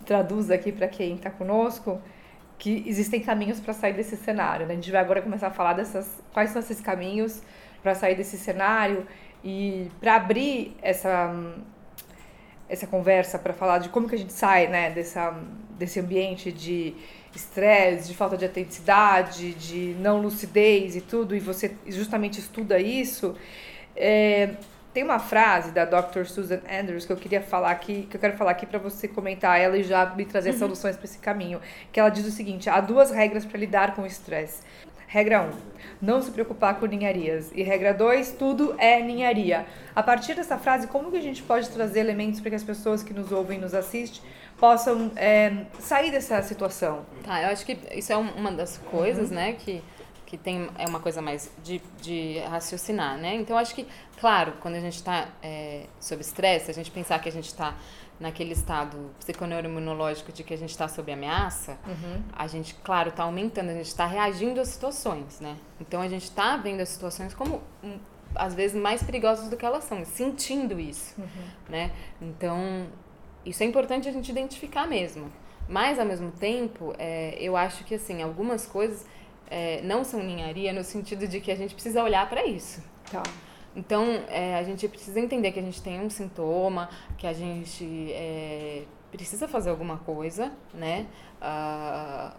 traduza 0.04 0.56
aqui 0.56 0.72
para 0.72 0.88
quem 0.88 1.14
está 1.14 1.30
conosco 1.30 2.02
que 2.58 2.82
existem 2.84 3.20
caminhos 3.20 3.60
para 3.60 3.72
sair 3.72 3.92
desse 3.92 4.16
cenário. 4.16 4.66
Né? 4.66 4.72
A 4.72 4.74
gente 4.74 4.90
vai 4.90 5.00
agora 5.00 5.22
começar 5.22 5.46
a 5.46 5.50
falar 5.52 5.74
dessas 5.74 6.20
quais 6.32 6.50
são 6.50 6.58
esses 6.58 6.80
caminhos 6.80 7.40
para 7.80 7.94
sair 7.94 8.16
desse 8.16 8.36
cenário 8.36 9.06
e 9.44 9.88
para 10.00 10.16
abrir 10.16 10.76
essa 10.82 11.32
essa 12.68 12.86
conversa 12.86 13.38
para 13.38 13.52
falar 13.52 13.78
de 13.78 13.88
como 13.88 14.08
que 14.08 14.14
a 14.14 14.18
gente 14.18 14.32
sai 14.32 14.66
né, 14.66 14.90
dessa, 14.90 15.34
desse 15.78 16.00
ambiente 16.00 16.50
de, 16.50 16.94
estresse, 17.36 18.08
de 18.08 18.14
falta 18.16 18.36
de 18.36 18.44
autenticidade, 18.44 19.52
de 19.54 19.94
não 20.00 20.20
lucidez 20.20 20.96
e 20.96 21.00
tudo, 21.00 21.36
e 21.36 21.40
você 21.40 21.76
justamente 21.86 22.40
estuda 22.40 22.78
isso, 22.78 23.36
é, 23.94 24.54
tem 24.92 25.04
uma 25.04 25.18
frase 25.18 25.72
da 25.72 25.84
Dr. 25.84 26.24
Susan 26.24 26.60
Andrews 26.70 27.04
que 27.04 27.12
eu 27.12 27.16
queria 27.16 27.42
falar 27.42 27.70
aqui, 27.70 28.06
que 28.10 28.16
eu 28.16 28.20
quero 28.20 28.36
falar 28.36 28.52
aqui 28.52 28.64
para 28.64 28.78
você 28.78 29.06
comentar 29.06 29.60
ela 29.60 29.76
e 29.76 29.82
já 29.82 30.06
me 30.14 30.24
trazer 30.24 30.52
uhum. 30.52 30.58
soluções 30.58 30.96
para 30.96 31.04
esse 31.04 31.18
caminho. 31.18 31.60
Que 31.92 32.00
ela 32.00 32.08
diz 32.08 32.26
o 32.26 32.30
seguinte: 32.30 32.70
há 32.70 32.80
duas 32.80 33.10
regras 33.10 33.44
para 33.44 33.58
lidar 33.58 33.94
com 33.94 34.02
o 34.02 34.06
estresse. 34.06 34.62
Regra 35.06 35.42
1, 35.42 35.44
um, 35.46 35.52
não 36.02 36.20
se 36.20 36.30
preocupar 36.30 36.78
com 36.78 36.86
ninharias. 36.86 37.50
E 37.54 37.62
regra 37.62 37.94
2, 37.94 38.32
tudo 38.32 38.74
é 38.78 39.00
ninharia. 39.00 39.66
A 39.94 40.02
partir 40.02 40.34
dessa 40.34 40.58
frase, 40.58 40.86
como 40.86 41.10
que 41.10 41.16
a 41.16 41.22
gente 41.22 41.42
pode 41.42 41.68
trazer 41.70 42.00
elementos 42.00 42.40
para 42.40 42.50
que 42.50 42.56
as 42.56 42.64
pessoas 42.64 43.02
que 43.02 43.14
nos 43.14 43.30
ouvem 43.32 43.58
e 43.58 43.60
nos 43.60 43.74
assistem 43.74 44.20
possam 44.58 45.12
é, 45.16 45.66
sair 45.78 46.10
dessa 46.10 46.42
situação? 46.42 47.06
Tá, 47.24 47.42
eu 47.42 47.48
acho 47.50 47.64
que 47.64 47.78
isso 47.94 48.12
é 48.12 48.16
uma 48.16 48.50
das 48.50 48.78
coisas, 48.78 49.30
uhum. 49.30 49.36
né, 49.36 49.52
que 49.52 49.82
que 50.26 50.36
tem 50.36 50.68
é 50.76 50.86
uma 50.86 50.98
coisa 50.98 51.22
mais 51.22 51.50
de, 51.62 51.80
de 52.02 52.40
raciocinar, 52.50 53.16
né? 53.16 53.36
Então 53.36 53.56
acho 53.56 53.72
que, 53.74 53.86
claro, 54.18 54.54
quando 54.60 54.74
a 54.74 54.80
gente 54.80 54.96
está 54.96 55.28
é, 55.40 55.84
sob 56.00 56.20
estresse, 56.20 56.68
a 56.68 56.74
gente 56.74 56.90
pensar 56.90 57.20
que 57.20 57.28
a 57.28 57.32
gente 57.32 57.46
está 57.46 57.74
naquele 58.18 58.52
estado 58.52 59.10
psiconeuroimunológico 59.18 60.32
de 60.32 60.42
que 60.42 60.54
a 60.54 60.56
gente 60.56 60.70
está 60.70 60.88
sob 60.88 61.12
ameaça, 61.12 61.78
uhum. 61.86 62.22
a 62.32 62.46
gente, 62.46 62.74
claro, 62.82 63.10
está 63.10 63.24
aumentando, 63.24 63.70
a 63.70 63.74
gente 63.74 63.86
está 63.86 64.06
reagindo 64.06 64.60
às 64.60 64.68
situações, 64.68 65.40
né? 65.40 65.56
Então 65.80 66.00
a 66.00 66.08
gente 66.08 66.24
está 66.24 66.56
vendo 66.56 66.80
as 66.80 66.88
situações 66.88 67.34
como 67.34 67.62
um, 67.84 67.98
às 68.34 68.54
vezes 68.54 68.80
mais 68.80 69.02
perigosas 69.02 69.48
do 69.48 69.56
que 69.56 69.66
elas 69.66 69.84
são, 69.84 70.04
sentindo 70.04 70.80
isso, 70.80 71.14
uhum. 71.18 71.26
né? 71.68 71.92
Então 72.20 72.86
isso 73.44 73.62
é 73.62 73.66
importante 73.66 74.08
a 74.08 74.12
gente 74.12 74.30
identificar 74.30 74.86
mesmo. 74.86 75.30
Mas 75.68 75.98
ao 75.98 76.06
mesmo 76.06 76.30
tempo, 76.30 76.94
é, 76.96 77.36
eu 77.40 77.56
acho 77.56 77.84
que 77.84 77.94
assim 77.94 78.22
algumas 78.22 78.66
coisas 78.66 79.04
é, 79.50 79.80
não 79.82 80.04
são 80.04 80.22
ninharia 80.22 80.72
no 80.72 80.84
sentido 80.84 81.26
de 81.26 81.40
que 81.40 81.50
a 81.50 81.56
gente 81.56 81.74
precisa 81.74 82.02
olhar 82.02 82.28
para 82.28 82.44
isso. 82.46 82.82
Tá. 83.10 83.22
Então, 83.76 84.24
é, 84.28 84.56
a 84.56 84.62
gente 84.62 84.88
precisa 84.88 85.20
entender 85.20 85.52
que 85.52 85.58
a 85.60 85.62
gente 85.62 85.82
tem 85.82 86.00
um 86.00 86.08
sintoma, 86.08 86.88
que 87.18 87.26
a 87.26 87.34
gente 87.34 88.10
é, 88.12 88.84
precisa 89.12 89.46
fazer 89.46 89.68
alguma 89.68 89.98
coisa, 89.98 90.50
né? 90.72 91.06
Uh, 91.40 92.34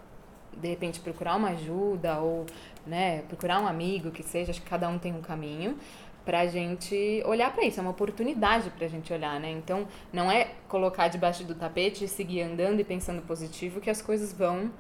de 0.60 0.67
repente 0.67 1.00
procurar 1.00 1.36
uma 1.36 1.50
ajuda 1.50 2.20
ou 2.20 2.48
né, 2.86 3.22
procurar 3.27 3.62
um 3.62 3.67
amigo 3.67 4.10
que 4.10 4.24
seja, 4.24 4.50
acho 4.50 4.62
que 4.62 4.67
cada 4.67 4.89
um 4.89 4.98
tem 4.98 5.13
um 5.13 5.22
caminho 5.22 5.77
para 6.25 6.39
a 6.39 6.48
gente 6.48 7.22
olhar 7.25 7.53
para 7.53 7.63
isso, 7.63 7.79
é 7.79 7.82
uma 7.82 7.91
oportunidade 7.91 8.70
para 8.72 8.86
a 8.86 8.89
gente 8.89 9.13
olhar, 9.13 9.39
né? 9.39 9.51
Então, 9.51 9.88
não 10.12 10.32
é 10.32 10.50
colocar 10.67 11.08
debaixo 11.08 11.44
do 11.44 11.53
tapete 11.53 12.03
e 12.03 12.08
seguir 12.08 12.41
andando 12.41 12.79
e 12.79 12.84
pensando 12.84 13.22
positivo 13.22 13.79
que 13.79 13.89
as 13.89 14.01
coisas 14.01 14.34
vão 14.34 14.72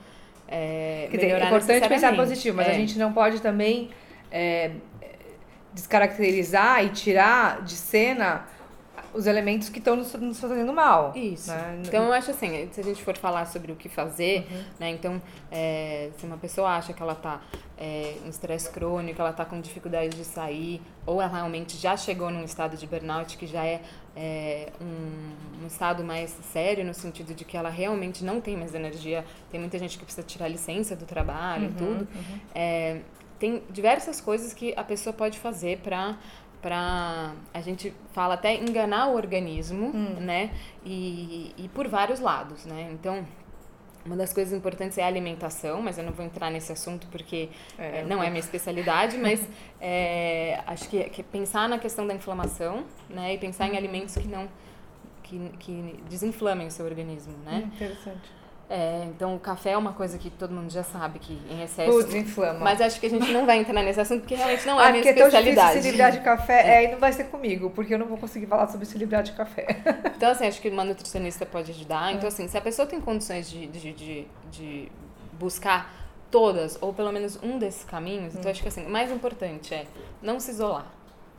é, 0.47 1.07
Quer 1.11 1.17
dizer, 1.17 1.31
é 1.31 1.45
importante 1.45 1.89
pensar 1.89 2.15
positivo, 2.15 2.57
mas 2.57 2.67
é. 2.67 2.71
a 2.71 2.73
gente 2.73 2.97
não 2.97 3.13
pode 3.13 3.41
também 3.41 3.89
é, 4.31 4.71
descaracterizar 5.77 6.83
e 6.83 6.89
tirar 6.89 7.61
de 7.61 7.75
cena 7.75 8.45
os 9.13 9.25
elementos 9.25 9.69
que 9.69 9.79
estão 9.79 9.95
nos, 9.95 10.11
nos, 10.13 10.39
fazendo 10.39 10.73
mal. 10.73 11.13
Isso. 11.15 11.49
Né? 11.49 11.81
Então, 11.85 12.05
eu 12.05 12.13
acho 12.13 12.31
assim, 12.31 12.67
se 12.71 12.81
a 12.81 12.83
gente 12.83 13.03
for 13.03 13.15
falar 13.15 13.45
sobre 13.45 13.71
o 13.71 13.75
que 13.75 13.87
fazer, 13.87 14.47
uhum. 14.51 14.63
né? 14.79 14.89
Então, 14.89 15.21
é, 15.51 16.09
se 16.17 16.25
uma 16.25 16.37
pessoa 16.37 16.69
acha 16.69 16.93
que 16.93 17.01
ela 17.01 17.13
está 17.13 17.41
é, 17.77 18.15
em 18.25 18.29
estresse 18.29 18.69
crônico, 18.69 19.21
ela 19.21 19.31
está 19.31 19.45
com 19.45 19.59
dificuldade 19.61 20.15
de 20.15 20.23
sair, 20.25 20.81
ou 21.05 21.21
ela 21.21 21.31
realmente 21.31 21.77
já 21.77 21.95
chegou 21.95 22.29
num 22.29 22.43
estado 22.43 22.75
de 22.75 22.85
burnout 22.85 23.37
que 23.37 23.47
já 23.47 23.65
é, 23.65 23.81
é 24.15 24.69
um, 24.81 25.63
um, 25.63 25.67
estado 25.67 26.03
mais 26.03 26.35
sério, 26.51 26.83
no 26.83 26.93
sentido 26.93 27.33
de 27.33 27.45
que 27.45 27.55
ela 27.55 27.69
realmente 27.69 28.23
não 28.23 28.41
tem 28.41 28.57
mais 28.57 28.73
energia. 28.75 29.23
Tem 29.49 29.59
muita 29.59 29.79
gente 29.79 29.97
que 29.97 30.03
precisa 30.03 30.25
tirar 30.25 30.47
licença 30.47 30.95
do 30.95 31.05
trabalho 31.05 31.63
e 31.63 31.67
uhum, 31.67 31.73
tudo. 31.73 32.07
Uhum. 32.13 32.39
É, 32.53 33.01
tem 33.39 33.63
diversas 33.69 34.19
coisas 34.21 34.53
que 34.53 34.73
a 34.75 34.83
pessoa 34.83 35.13
pode 35.13 35.39
fazer 35.39 35.79
para 35.79 36.17
para 36.61 37.33
a 37.53 37.61
gente 37.61 37.93
fala 38.13 38.33
até 38.33 38.55
enganar 38.55 39.09
o 39.09 39.15
organismo, 39.15 39.91
hum. 39.93 40.15
né? 40.19 40.51
E, 40.83 41.53
e 41.55 41.69
por 41.69 41.87
vários 41.87 42.19
lados, 42.19 42.65
né? 42.65 42.89
Então, 42.91 43.25
uma 44.03 44.15
das 44.15 44.33
coisas 44.33 44.57
importantes 44.57 44.97
é 44.97 45.03
a 45.03 45.07
alimentação, 45.07 45.81
mas 45.81 45.97
eu 45.97 46.03
não 46.03 46.13
vou 46.13 46.25
entrar 46.25 46.49
nesse 46.49 46.71
assunto 46.71 47.07
porque 47.07 47.49
é, 47.77 47.99
é, 47.99 48.05
não 48.05 48.23
é 48.23 48.29
minha 48.29 48.39
especialidade, 48.39 49.17
mas 49.21 49.47
é, 49.79 50.61
acho 50.65 50.89
que, 50.89 51.03
que, 51.09 51.21
pensar 51.21 51.69
na 51.69 51.77
questão 51.77 52.07
da 52.07 52.13
inflamação, 52.13 52.85
né? 53.09 53.35
E 53.35 53.37
pensar 53.37 53.67
em 53.67 53.71
uhum. 53.71 53.77
alimentos 53.77 54.15
que 54.15 54.27
não 54.27 54.47
que, 55.23 55.51
que 55.59 56.03
desinflamem 56.09 56.67
o 56.67 56.71
seu 56.71 56.85
organismo, 56.85 57.37
né? 57.45 57.63
Hum, 57.65 57.75
interessante. 57.75 58.36
É, 58.69 59.05
então, 59.05 59.33
o 59.33 59.39
café 59.39 59.71
é 59.71 59.77
uma 59.77 59.93
coisa 59.93 60.17
que 60.17 60.29
todo 60.29 60.53
mundo 60.53 60.69
já 60.69 60.83
sabe 60.83 61.19
que 61.19 61.39
em 61.49 61.63
excesso. 61.63 61.89
Putz, 61.89 62.13
inflama. 62.13 62.59
Mas 62.59 62.81
acho 62.81 62.99
que 62.99 63.05
a 63.05 63.09
gente 63.09 63.31
não 63.31 63.45
vai 63.45 63.59
entrar 63.59 63.81
nesse 63.81 64.01
assunto 64.01 64.21
porque 64.21 64.35
realmente 64.35 64.65
não 64.67 64.79
é 64.79 64.83
ah, 64.83 64.87
a 64.87 64.91
minha 64.91 65.03
especialidade. 65.03 65.59
É 65.59 65.73
tão 65.73 65.81
se 65.81 65.89
livrar 65.89 66.11
de 66.11 66.19
café, 66.19 66.61
é. 66.67 66.83
é, 66.83 66.83
e 66.83 66.91
não 66.91 66.99
vai 66.99 67.13
ser 67.13 67.25
comigo, 67.25 67.69
porque 67.69 67.93
eu 67.93 67.99
não 67.99 68.07
vou 68.07 68.17
conseguir 68.17 68.45
falar 68.45 68.67
sobre 68.67 68.85
se 68.85 68.97
livrar 68.97 69.23
de 69.23 69.31
café. 69.31 69.67
Então, 70.17 70.31
assim, 70.31 70.47
acho 70.47 70.59
que 70.59 70.67
uma 70.67 70.83
nutricionista 70.83 71.45
pode 71.45 71.71
ajudar. 71.71 72.11
Então, 72.11 72.25
é. 72.25 72.27
assim, 72.27 72.47
se 72.47 72.57
a 72.57 72.61
pessoa 72.61 72.87
tem 72.87 72.99
condições 72.99 73.47
de, 73.47 73.67
de, 73.67 73.93
de, 73.93 74.27
de 74.51 74.91
buscar 75.33 75.93
todas, 76.31 76.77
ou 76.81 76.91
pelo 76.91 77.11
menos 77.11 77.37
um 77.43 77.59
desses 77.59 77.83
caminhos, 77.83 78.33
hum. 78.33 78.39
então 78.39 78.51
acho 78.51 78.61
que 78.61 78.67
assim, 78.67 78.85
o 78.85 78.89
mais 78.89 79.11
importante 79.11 79.73
é 79.73 79.85
não 80.21 80.39
se 80.39 80.51
isolar. 80.51 80.87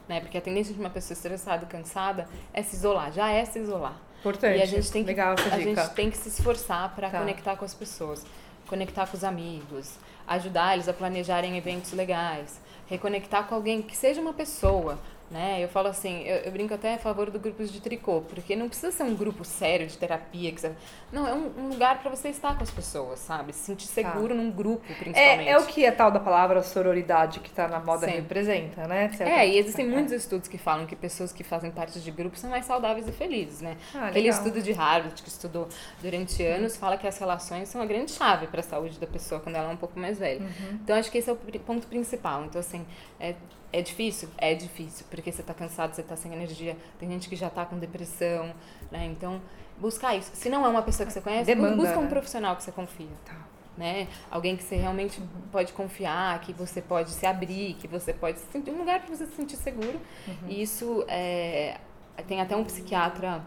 Né? 0.09 0.21
Porque 0.21 0.39
a 0.39 0.41
tendência 0.41 0.73
de 0.73 0.81
uma 0.81 0.91
pessoa 0.91 1.15
estressada 1.15 1.65
e 1.65 1.67
cansada 1.67 2.29
é 2.55 2.63
se 2.63 2.77
isolar, 2.77 3.13
já 3.13 3.31
é 3.31 3.45
se 3.45 3.59
isolar. 3.59 4.01
Importante. 4.21 4.59
E 4.59 4.63
a 4.63 4.67
gente 4.67 4.91
tem 4.91 5.03
que, 5.03 5.09
Legal 5.09 5.35
essa 5.35 5.55
a 5.55 5.61
gente 5.61 5.95
tem 5.95 6.11
que 6.11 6.17
se 6.17 6.29
esforçar 6.29 6.95
para 6.95 7.09
tá. 7.09 7.19
conectar 7.19 7.57
com 7.57 7.65
as 7.65 7.75
pessoas, 7.75 8.25
conectar 8.67 9.07
com 9.07 9.17
os 9.17 9.25
amigos, 9.25 9.95
ajudar 10.27 10.75
eles 10.75 10.89
a 10.89 10.93
planejarem 10.93 11.57
eventos 11.57 11.93
legais, 11.93 12.61
reconectar 12.89 13.47
com 13.47 13.55
alguém 13.55 13.81
que 13.81 13.97
seja 13.97 14.21
uma 14.21 14.33
pessoa, 14.33 14.99
né? 15.31 15.63
Eu 15.63 15.69
falo 15.69 15.89
assim, 15.89 16.23
eu, 16.23 16.37
eu, 16.39 16.53
brinco 16.53 16.73
até 16.73 16.95
a 16.95 16.99
favor 16.99 17.31
do 17.31 17.39
grupos 17.39 17.71
de 17.71 17.81
tricô, 17.81 18.23
porque 18.23 18.57
não 18.57 18.69
precisa 18.69 18.91
ser 18.91 19.03
um 19.03 19.15
grupo 19.15 19.45
sério 19.45 19.87
de 19.87 19.97
terapia, 19.99 20.51
que 20.53 20.61
você... 20.61 20.73
não, 21.13 21.27
é 21.27 21.35
um, 21.35 21.51
um 21.59 21.69
lugar 21.69 22.01
para 22.01 22.11
você 22.11 22.29
estar 22.29 22.57
com 22.57 22.63
as 22.63 22.71
pessoas, 22.71 23.19
sabe? 23.19 23.53
Se 23.53 23.61
sentir 23.61 23.89
tá. 23.89 23.95
seguro 23.95 24.29
tá. 24.29 24.35
num 24.35 24.51
grupo, 24.51 24.87
principalmente. 24.87 25.49
É, 25.49 25.51
é 25.51 25.59
o 25.59 25.67
que 25.67 25.85
a 25.85 25.93
tal 25.93 26.11
da 26.11 26.21
palavra 26.21 26.63
sororidade 26.63 27.41
que 27.41 27.49
está 27.49 27.69
na 27.69 27.79
moda 27.79 28.07
Sim. 28.07 28.15
representa, 28.15 28.87
né? 28.87 29.11
É, 29.21 29.47
e 29.47 29.59
existem 29.59 29.87
é. 29.87 29.89
muitos 29.89 30.13
estudos 30.13 30.49
que 30.49 30.57
falam 30.57 30.87
que 30.87 30.97
pessoas 30.97 31.33
que 31.33 31.45
fazem 31.45 31.71
parte 31.71 32.01
de 32.01 32.11
grupos 32.11 32.41
são 32.41 32.49
mais 32.49 32.65
saudáveis 32.65 33.07
e 33.07 33.13
felizes, 33.13 33.61
né? 33.61 33.77
Ah, 33.95 34.09
Aquele 34.09 34.29
estudo 34.29 34.63
de 34.63 34.73
Harvard 34.73 35.21
que 35.23 35.29
estudou 35.29 35.69
durante 36.01 36.43
anos 36.43 36.77
fala 36.77 36.97
que 36.97 37.07
as 37.07 37.19
relações 37.19 37.69
são 37.69 37.83
a 37.83 37.87
grande 37.87 38.13
chave 38.13 38.47
para 38.47 38.61
a 38.61 38.63
saúde 38.63 38.99
da 38.99 39.07
pessoa 39.07 39.41
quando 39.41 39.57
ela 39.57 39.71
é 39.71 39.73
um 39.75 39.77
pouco 39.77 39.99
mais 39.99 40.19
velha. 40.19 40.41
Uhum. 40.41 40.79
Então 40.83 40.97
acho 40.97 41.11
que 41.11 41.19
esse 41.19 41.29
é 41.29 41.33
o 41.33 41.37
ponto 41.37 41.87
principal. 41.87 42.45
Então 42.45 42.61
assim, 42.61 42.87
é 43.21 43.35
é 43.73 43.83
difícil? 43.83 44.29
É 44.39 44.55
difícil, 44.55 45.07
porque 45.11 45.31
você 45.31 45.41
está 45.41 45.53
cansado, 45.53 45.95
você 45.95 46.01
está 46.01 46.17
sem 46.17 46.33
energia. 46.33 46.77
Tem 46.99 47.09
gente 47.09 47.29
que 47.29 47.37
já 47.37 47.49
está 47.49 47.65
com 47.67 47.79
depressão, 47.79 48.55
né? 48.91 49.07
Então, 49.07 49.41
buscar 49.79 50.17
isso. 50.17 50.31
Se 50.35 50.49
não 50.49 50.65
é 50.65 50.69
uma 50.69 50.83
pessoa 50.83 51.07
que 51.07 51.13
você 51.13 51.21
conhece, 51.21 51.45
Demanda, 51.45 51.77
busca 51.77 51.99
um 51.99 52.05
né? 52.05 52.09
profissional 52.09 52.57
que 52.57 52.63
você 52.63 52.73
confia. 52.73 53.09
Tá. 53.25 53.37
Né? 53.77 54.09
Alguém 54.31 54.57
que 54.57 54.65
você 54.65 54.75
realmente 54.75 55.23
pode 55.53 55.73
confiar, 55.73 56.41
que 56.41 56.53
você 56.53 56.83
pode 56.83 57.11
se 57.11 57.25
abrir, 57.25 57.75
que 57.75 57.87
você 57.87 58.13
pode 58.13 58.39
se 58.41 58.47
sentir 58.51 58.73
um 58.73 58.79
lugar 58.79 59.01
para 59.03 59.15
você 59.15 59.27
se 59.27 59.37
sentir 59.37 59.57
seguro. 59.57 60.01
Uhum. 60.27 60.49
E 60.49 60.63
isso 60.63 61.05
é, 61.07 61.79
tem 62.27 62.41
até 62.41 62.57
um 62.57 62.65
psiquiatra 62.65 63.45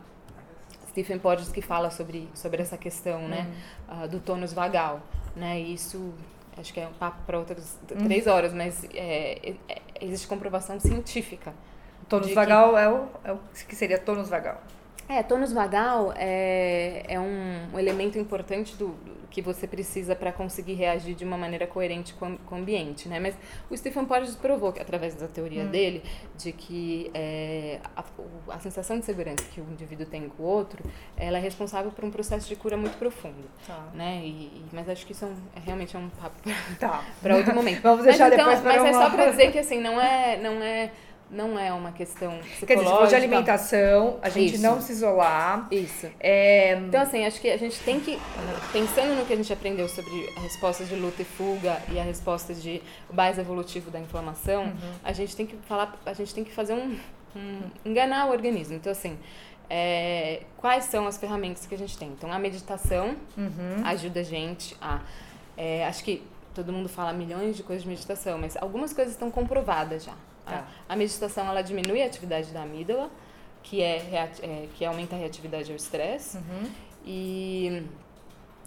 Stephen 0.92 1.20
Porges 1.20 1.50
que 1.50 1.62
fala 1.62 1.90
sobre, 1.90 2.30
sobre 2.34 2.62
essa 2.62 2.78
questão, 2.78 3.28
né, 3.28 3.50
uhum. 3.90 4.04
uh, 4.04 4.08
do 4.08 4.20
tônus 4.20 4.54
vagal, 4.54 5.02
né? 5.36 5.60
E 5.60 5.74
isso 5.74 6.14
acho 6.58 6.74
que 6.74 6.80
é 6.80 6.88
um 6.88 6.94
papo 6.94 7.18
para 7.26 7.40
outras 7.40 7.78
uhum. 7.90 8.04
três 8.04 8.28
horas, 8.28 8.54
mas 8.54 8.84
é, 8.94 9.56
é, 9.68 9.81
existe 10.02 10.28
comprovação 10.28 10.80
científica. 10.80 11.54
Tônus 12.10 12.34
vagal 12.34 12.72
que... 12.72 12.80
é, 12.80 12.90
o, 12.90 13.08
é 13.24 13.32
o 13.32 13.40
que 13.68 13.76
seria 13.76 13.98
tônus 13.98 14.30
vagal. 14.30 14.62
É, 15.08 15.22
tônus 15.24 15.52
vagal 15.52 16.14
é, 16.16 17.04
é 17.08 17.20
um, 17.20 17.74
um 17.74 17.80
elemento 17.80 18.18
importante 18.18 18.76
do, 18.76 18.88
do 18.90 19.11
que 19.32 19.42
você 19.42 19.66
precisa 19.66 20.16
para 20.16 20.32
conseguir 20.32 20.74
reagir 20.74 21.16
de 21.16 21.24
uma 21.24 21.38
maneira 21.38 21.66
coerente 21.66 22.14
com, 22.14 22.38
com, 22.38 22.56
o 22.56 22.58
ambiente, 22.60 23.08
né? 23.08 23.20
Mas 23.20 23.36
o 23.70 23.78
Stephen 23.78 24.06
Porges 24.06 24.36
provou, 24.36 24.74
que, 24.74 24.82
através 24.82 25.16
da 25.16 25.28
teoria 25.28 25.64
hum. 25.64 25.70
dele, 25.70 26.04
de 26.38 26.52
que 26.52 27.10
é, 27.14 27.80
a, 27.96 28.04
a, 28.50 28.60
sensação 28.60 29.00
de 29.00 29.06
segurança 29.06 29.44
que 29.54 29.62
o 29.62 29.64
indivíduo 29.72 30.06
tem 30.06 30.28
com 30.28 30.44
o 30.44 30.46
outro, 30.46 30.84
ela 31.18 31.38
é 31.38 31.42
responsável 31.42 31.92
por 31.92 32.04
um 32.04 32.12
processo 32.12 32.48
de 32.48 32.56
cura 32.56 32.76
muito 32.76 32.98
profundo, 32.98 33.50
tá. 33.66 33.88
né? 33.94 34.22
E, 34.24 34.28
e, 34.28 34.66
mas 34.74 34.90
acho 34.90 35.06
que 35.06 35.14
isso 35.14 35.24
é, 35.24 35.30
um, 35.30 35.36
é 35.56 35.60
realmente 35.62 35.96
é 35.96 36.00
um 36.00 36.10
papo 36.10 36.36
para 36.42 37.34
tá. 37.34 37.38
outro 37.38 37.56
momento. 37.56 37.82
Vamos 37.82 38.04
deixar 38.04 38.26
mas, 38.26 38.34
então, 38.34 38.46
depois 38.46 38.60
para 38.62 38.84
Mas 38.84 38.96
uma... 38.96 39.04
é 39.04 39.06
só 39.06 39.10
para 39.16 39.30
dizer 39.32 39.52
que 39.52 39.60
assim 39.60 39.80
não 39.80 40.00
é 40.00 40.38
não 40.38 40.62
é 40.62 40.92
não 41.32 41.58
é 41.58 41.72
uma 41.72 41.92
questão 41.92 42.38
psicológica. 42.40 42.66
Quer 42.68 42.78
dizer, 42.78 43.08
de 43.08 43.16
alimentação, 43.16 44.20
a 44.22 44.30
gente 44.30 44.56
Isso. 44.56 44.64
não 44.64 44.82
se 44.82 44.92
isolar. 44.92 45.68
Isso. 45.72 46.08
É... 46.20 46.74
Então, 46.76 47.02
assim, 47.02 47.26
acho 47.26 47.40
que 47.40 47.50
a 47.50 47.58
gente 47.58 47.80
tem 47.80 48.00
que, 48.00 48.20
pensando 48.74 49.16
no 49.16 49.26
que 49.26 49.32
a 49.32 49.36
gente 49.38 49.52
aprendeu 49.52 49.88
sobre 49.88 50.30
a 50.36 50.42
resposta 50.42 50.84
de 50.84 50.96
luta 50.96 51.22
e 51.22 51.26
fuga 51.26 51.82
e 51.90 51.98
a 51.98 52.04
resposta 52.04 52.54
de 52.54 52.82
base 53.10 53.40
evolutivo 53.40 53.90
da 53.90 54.00
inflamação, 54.00 54.64
uhum. 54.66 54.94
a 55.04 55.14
gente 55.14 55.36
tem 55.36 55.46
que 55.46 55.56
falar, 55.68 55.98
a 56.06 56.14
gente 56.14 56.34
tem 56.34 56.44
que 56.44 56.52
fazer 56.52 56.74
um, 56.74 57.00
um 57.36 57.62
enganar 57.86 58.28
o 58.28 58.32
organismo. 58.32 58.76
Então, 58.76 58.92
assim, 58.92 59.18
é, 59.70 60.42
quais 60.58 60.86
são 60.86 61.08
as 61.08 61.18
ferramentas 61.18 61.66
que 61.66 61.74
a 61.74 61.78
gente 61.78 61.98
tem. 61.98 62.10
Então, 62.10 62.32
a 62.32 62.38
meditação 62.38 63.16
Uhum. 63.38 63.86
ajuda 63.86 64.20
a 64.20 64.24
gente 64.24 64.76
a. 64.82 65.00
é, 65.56 65.88
acho 65.88 66.04
que 66.04 66.22
todo 66.54 66.74
mundo 66.74 66.90
fala 66.90 67.14
milhões 67.14 67.56
de 67.56 67.64
coisas 67.64 67.84
de 67.84 67.90
meditação, 67.90 68.38
mas 68.38 68.58
algumas 68.58 68.92
coisas 68.92 69.14
estão 69.14 69.32
comprovadas 69.32 70.04
já. 70.04 70.14
Tá. 70.52 70.68
A, 70.90 70.94
a 70.94 70.96
meditação 70.96 71.48
ela 71.48 71.62
diminui 71.62 72.02
a 72.02 72.06
atividade 72.06 72.52
da 72.52 72.62
amígdala, 72.64 73.10
que, 73.64 73.82
é, 73.82 73.98
é, 74.42 74.68
que 74.76 74.84
aumenta 74.86 75.16
a 75.16 75.20
reatividade 75.20 75.70
ao 75.72 75.76
estresse, 75.76 76.38
Uhum. 76.38 76.70
e 77.06 77.84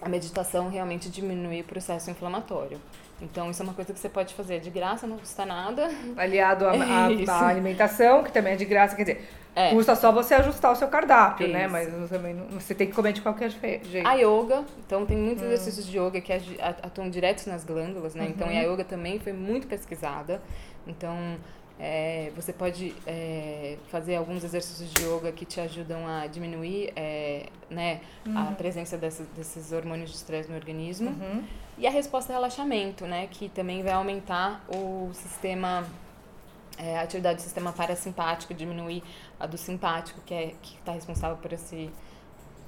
a 0.02 0.08
meditação 0.08 0.68
realmente 0.68 1.08
diminui 1.08 1.60
o 1.60 1.64
processo 1.64 2.10
inflamatório. 2.10 2.80
Então, 3.22 3.48
isso 3.50 3.62
é 3.62 3.64
uma 3.64 3.74
coisa 3.74 3.92
que 3.92 3.98
você 3.98 4.08
pode 4.08 4.34
fazer 4.34 4.58
de 4.60 4.68
graça, 4.70 5.06
não 5.06 5.16
custa 5.18 5.46
nada. 5.46 5.88
Aliado 6.16 6.66
à 6.66 6.72
à 7.32 7.48
alimentação, 7.48 8.22
que 8.24 8.32
também 8.32 8.52
é 8.54 8.56
de 8.56 8.64
graça, 8.64 8.96
quer 8.96 9.02
dizer, 9.04 9.28
É. 9.54 9.70
custa 9.70 9.94
só 9.94 10.10
você 10.10 10.34
ajustar 10.34 10.72
o 10.72 10.76
seu 10.76 10.88
cardápio, 10.88 11.46
né? 11.48 11.62
Isso. 11.62 11.72
Mas 11.72 11.92
não- 11.92 12.08
também 12.08 12.34
não- 12.34 12.46
você 12.60 12.74
tem 12.74 12.88
que 12.88 12.92
comer 12.92 13.12
de 13.12 13.20
qualquer 13.22 13.50
jeito. 13.50 13.88
A 14.04 14.14
yoga, 14.14 14.64
então 14.84 15.06
tem 15.06 15.16
Hum. 15.16 15.26
muitos 15.26 15.44
exercícios 15.44 15.86
de 15.86 15.96
yoga 15.96 16.20
que 16.20 16.32
atuam 16.82 17.08
direto 17.08 17.46
nas 17.48 17.64
glândulas, 17.64 18.14
né? 18.16 18.26
Então, 18.28 18.48
Uhum. 18.48 18.52
e 18.52 18.58
a 18.58 18.62
yoga 18.62 18.84
também 18.84 19.18
foi 19.20 19.32
muito 19.32 19.68
pesquisada. 19.68 20.42
Então, 20.86 21.16
é, 21.78 22.30
você 22.36 22.52
pode 22.52 22.94
é, 23.06 23.76
fazer 23.88 24.16
alguns 24.16 24.44
exercícios 24.44 24.92
de 24.92 25.02
yoga 25.04 25.32
que 25.32 25.44
te 25.44 25.60
ajudam 25.60 26.06
a 26.06 26.26
diminuir 26.26 26.92
é, 26.94 27.46
né, 27.68 28.00
a 28.34 28.44
presença 28.52 28.96
desses, 28.96 29.26
desses 29.28 29.72
hormônios 29.72 30.10
de 30.10 30.16
estresse 30.16 30.48
no 30.48 30.54
organismo. 30.54 31.10
Uhum. 31.10 31.44
E 31.76 31.86
a 31.86 31.90
resposta 31.90 32.32
é 32.32 32.36
relaxamento, 32.36 33.04
né? 33.04 33.26
Que 33.28 33.48
também 33.48 33.82
vai 33.82 33.92
aumentar 33.92 34.64
o 34.68 35.10
sistema, 35.12 35.84
é, 36.78 36.96
a 36.96 37.02
atividade 37.02 37.36
do 37.36 37.42
sistema 37.42 37.72
parasimpático, 37.72 38.54
diminuir 38.54 39.02
a 39.40 39.46
do 39.46 39.58
simpático, 39.58 40.20
que 40.24 40.32
é 40.32 40.54
que 40.62 40.76
está 40.78 40.92
responsável 40.92 41.36
por 41.38 41.52
esse 41.52 41.90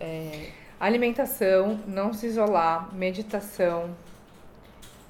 é, 0.01 0.51
Alimentação, 0.79 1.81
não 1.87 2.13
se 2.13 2.27
isolar, 2.27 2.95
meditação, 2.95 3.97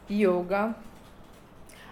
yoga. 0.09 0.77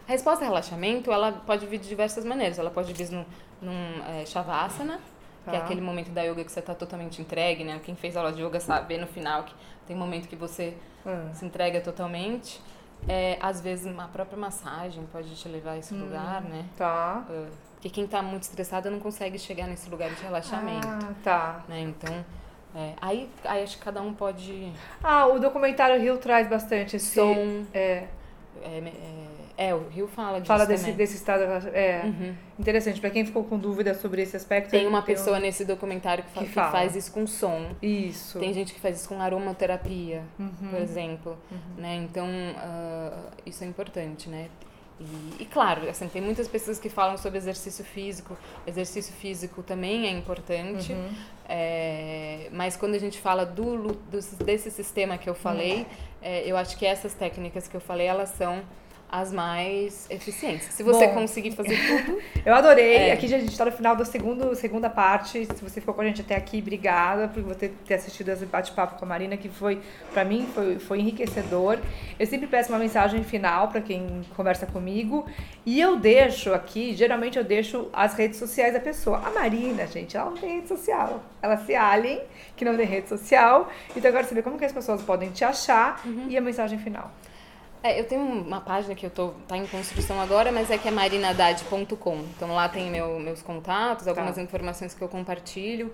A 0.06 0.12
resposta 0.12 0.44
a 0.44 0.48
relaxamento, 0.48 1.10
ela 1.12 1.32
pode 1.32 1.66
vir 1.66 1.78
de 1.78 1.88
diversas 1.88 2.24
maneiras. 2.24 2.58
Ela 2.58 2.70
pode 2.70 2.92
vir 2.92 3.08
num, 3.10 3.24
num 3.62 4.02
é, 4.20 4.26
shavasana, 4.26 4.98
que 5.44 5.50
é 5.50 5.58
Tá. 5.58 5.64
aquele 5.64 5.80
momento 5.80 6.10
da 6.10 6.22
yoga 6.22 6.44
que 6.44 6.52
você 6.52 6.60
está 6.60 6.74
totalmente 6.74 7.20
entregue, 7.20 7.64
né? 7.64 7.80
Quem 7.84 7.94
fez 7.94 8.16
aula 8.16 8.32
de 8.32 8.42
yoga 8.42 8.60
sabe 8.60 8.96
no 8.98 9.06
final 9.06 9.44
que 9.44 9.54
tem 9.86 9.94
um 9.96 9.98
momento 9.98 10.28
que 10.28 10.36
você 10.36 10.74
Ah, 11.06 11.28
se 11.34 11.44
entrega 11.44 11.80
totalmente. 11.80 12.60
É, 13.06 13.36
às 13.40 13.60
vezes, 13.60 13.84
uma 13.86 14.08
própria 14.08 14.38
massagem 14.38 15.04
pode 15.12 15.34
te 15.36 15.46
levar 15.48 15.72
a 15.72 15.78
esse 15.78 15.92
lugar, 15.94 16.40
né? 16.42 16.64
Tá. 16.76 17.22
Ah, 17.28 17.46
Porque 17.74 17.90
quem 17.90 18.04
está 18.06 18.22
muito 18.22 18.44
estressado 18.44 18.90
não 18.90 18.98
consegue 18.98 19.38
chegar 19.38 19.66
nesse 19.66 19.90
lugar 19.90 20.08
de 20.10 20.22
relaxamento, 20.22 20.86
Ah, 20.88 21.12
tá. 21.22 21.64
né? 21.68 21.80
Então, 21.80 22.24
é, 22.74 22.94
aí, 23.02 23.28
aí 23.44 23.62
acho 23.62 23.76
que 23.76 23.84
cada 23.84 24.00
um 24.00 24.14
pode... 24.14 24.72
Ah, 25.02 25.26
o 25.26 25.38
documentário 25.38 26.00
Rio 26.00 26.16
traz 26.16 26.48
bastante 26.48 26.96
esse 26.96 27.14
Som, 27.14 27.66
É, 27.74 28.06
é, 28.62 28.82
é, 29.56 29.68
é, 29.68 29.74
o 29.74 29.88
Rio 29.88 30.06
fala 30.08 30.38
disso 30.40 30.46
fala 30.48 30.66
desse, 30.66 30.82
também. 30.84 30.96
desse 30.96 31.16
estado. 31.16 31.42
É, 31.72 32.02
Uhum. 32.04 32.34
interessante. 32.58 33.00
Pra 33.00 33.10
quem 33.10 33.24
ficou 33.24 33.44
com 33.44 33.58
dúvida 33.58 33.94
sobre 33.94 34.22
esse 34.22 34.36
aspecto. 34.36 34.70
Tem 34.70 34.86
uma 34.86 34.98
um- 35.00 35.02
pessoa 35.02 35.38
nesse 35.40 35.64
documentário 35.64 36.24
que, 36.24 36.38
que 36.40 36.46
que 36.46 36.52
faz 36.52 36.94
isso 36.96 37.12
com 37.12 37.26
som. 37.26 37.70
Isso. 37.82 38.38
Tem 38.38 38.52
gente 38.52 38.74
que 38.74 38.80
faz 38.80 38.98
isso 39.00 39.08
com 39.08 39.20
aromaterapia, 39.20 40.22
Uhum. 40.38 40.50
por 40.70 40.80
exemplo. 40.80 41.38
Né? 41.78 41.96
Então, 41.96 42.26
ah, 42.56 43.30
isso 43.46 43.62
é 43.64 43.66
importante, 43.66 44.28
né? 44.28 44.48
E, 45.00 45.42
e, 45.42 45.44
claro, 45.46 45.88
assim, 45.90 46.06
tem 46.06 46.22
muitas 46.22 46.46
pessoas 46.46 46.78
que 46.78 46.88
falam 46.88 47.18
sobre 47.18 47.36
exercício 47.36 47.84
físico. 47.84 48.36
Exercício 48.64 49.12
físico 49.12 49.60
também 49.62 50.06
é 50.06 50.10
importante. 50.10 50.92
Uhum. 50.92 51.10
É, 51.48 52.48
mas 52.52 52.76
quando 52.76 52.94
a 52.94 52.98
gente 52.98 53.18
fala 53.20 53.44
do, 53.44 53.76
do- 53.92 54.44
desse 54.44 54.70
sistema 54.70 55.18
que 55.18 55.28
eu 55.28 55.34
falei, 55.34 55.78
Uhum. 55.78 55.84
É, 56.24 56.42
eu 56.50 56.56
acho 56.56 56.76
que 56.78 56.86
essas 56.86 57.12
técnicas 57.12 57.68
que 57.68 57.76
eu 57.76 57.80
falei, 57.80 58.06
elas 58.06 58.30
são 58.30 58.62
as 59.10 59.32
mais 59.32 60.06
eficientes. 60.10 60.68
Se 60.72 60.82
você 60.82 61.06
Bom. 61.06 61.14
conseguir 61.14 61.52
fazer 61.52 61.76
tudo, 61.86 62.18
Eu 62.44 62.54
adorei. 62.54 62.96
É. 62.96 63.12
Aqui 63.12 63.26
já 63.26 63.36
a 63.36 63.40
gente 63.40 63.56
tá 63.56 63.64
no 63.64 63.72
final 63.72 63.96
da 63.96 64.04
segundo, 64.04 64.54
segunda 64.54 64.90
parte. 64.90 65.46
Se 65.46 65.62
você 65.62 65.80
ficou 65.80 65.94
com 65.94 66.02
a 66.02 66.04
gente 66.04 66.20
até 66.20 66.34
aqui, 66.36 66.58
obrigada 66.58 67.28
por 67.28 67.42
você 67.42 67.68
ter 67.86 67.94
assistido 67.94 68.28
esse 68.28 68.44
bate-papo 68.44 68.98
com 68.98 69.04
a 69.04 69.08
Marina, 69.08 69.36
que 69.36 69.48
foi, 69.48 69.80
pra 70.12 70.24
mim, 70.24 70.46
foi, 70.54 70.78
foi 70.78 71.00
enriquecedor. 71.00 71.78
Eu 72.18 72.26
sempre 72.26 72.46
peço 72.46 72.70
uma 72.70 72.78
mensagem 72.78 73.24
final 73.24 73.68
pra 73.68 73.80
quem 73.80 74.22
conversa 74.36 74.66
comigo. 74.66 75.26
E 75.64 75.80
eu 75.80 75.96
deixo 75.96 76.52
aqui, 76.52 76.94
geralmente 76.94 77.38
eu 77.38 77.44
deixo 77.44 77.88
as 77.92 78.14
redes 78.14 78.38
sociais 78.38 78.74
da 78.74 78.80
pessoa. 78.80 79.18
A 79.24 79.30
Marina, 79.30 79.86
gente, 79.86 80.16
ela 80.16 80.30
não 80.30 80.36
tem 80.36 80.56
rede 80.56 80.68
social. 80.68 81.22
Ela 81.40 81.56
se 81.56 81.74
alien, 81.74 82.20
que 82.56 82.64
não 82.64 82.76
tem 82.76 82.84
rede 82.84 83.08
social. 83.08 83.70
Então 83.96 84.10
eu 84.10 84.14
quero 84.14 84.28
saber 84.28 84.42
como 84.42 84.58
que 84.58 84.64
as 84.64 84.72
pessoas 84.72 85.00
podem 85.02 85.30
te 85.30 85.44
achar 85.44 86.02
e 86.28 86.36
a 86.36 86.40
mensagem 86.40 86.78
final. 86.78 87.10
É, 87.84 88.00
eu 88.00 88.04
tenho 88.08 88.22
uma 88.22 88.62
página 88.62 88.94
que 88.94 89.04
eu 89.04 89.10
tô 89.10 89.32
tá 89.46 89.58
em 89.58 89.66
construção 89.66 90.18
agora, 90.18 90.50
mas 90.50 90.70
é 90.70 90.78
que 90.78 90.88
é 90.88 90.90
marinadade.com. 90.90 92.16
Então 92.34 92.54
lá 92.54 92.66
tem 92.66 92.90
meu, 92.90 93.20
meus 93.20 93.42
contatos, 93.42 94.08
algumas 94.08 94.36
Tá. 94.36 94.42
informações 94.42 94.94
que 94.94 95.02
eu 95.02 95.08
compartilho. 95.08 95.92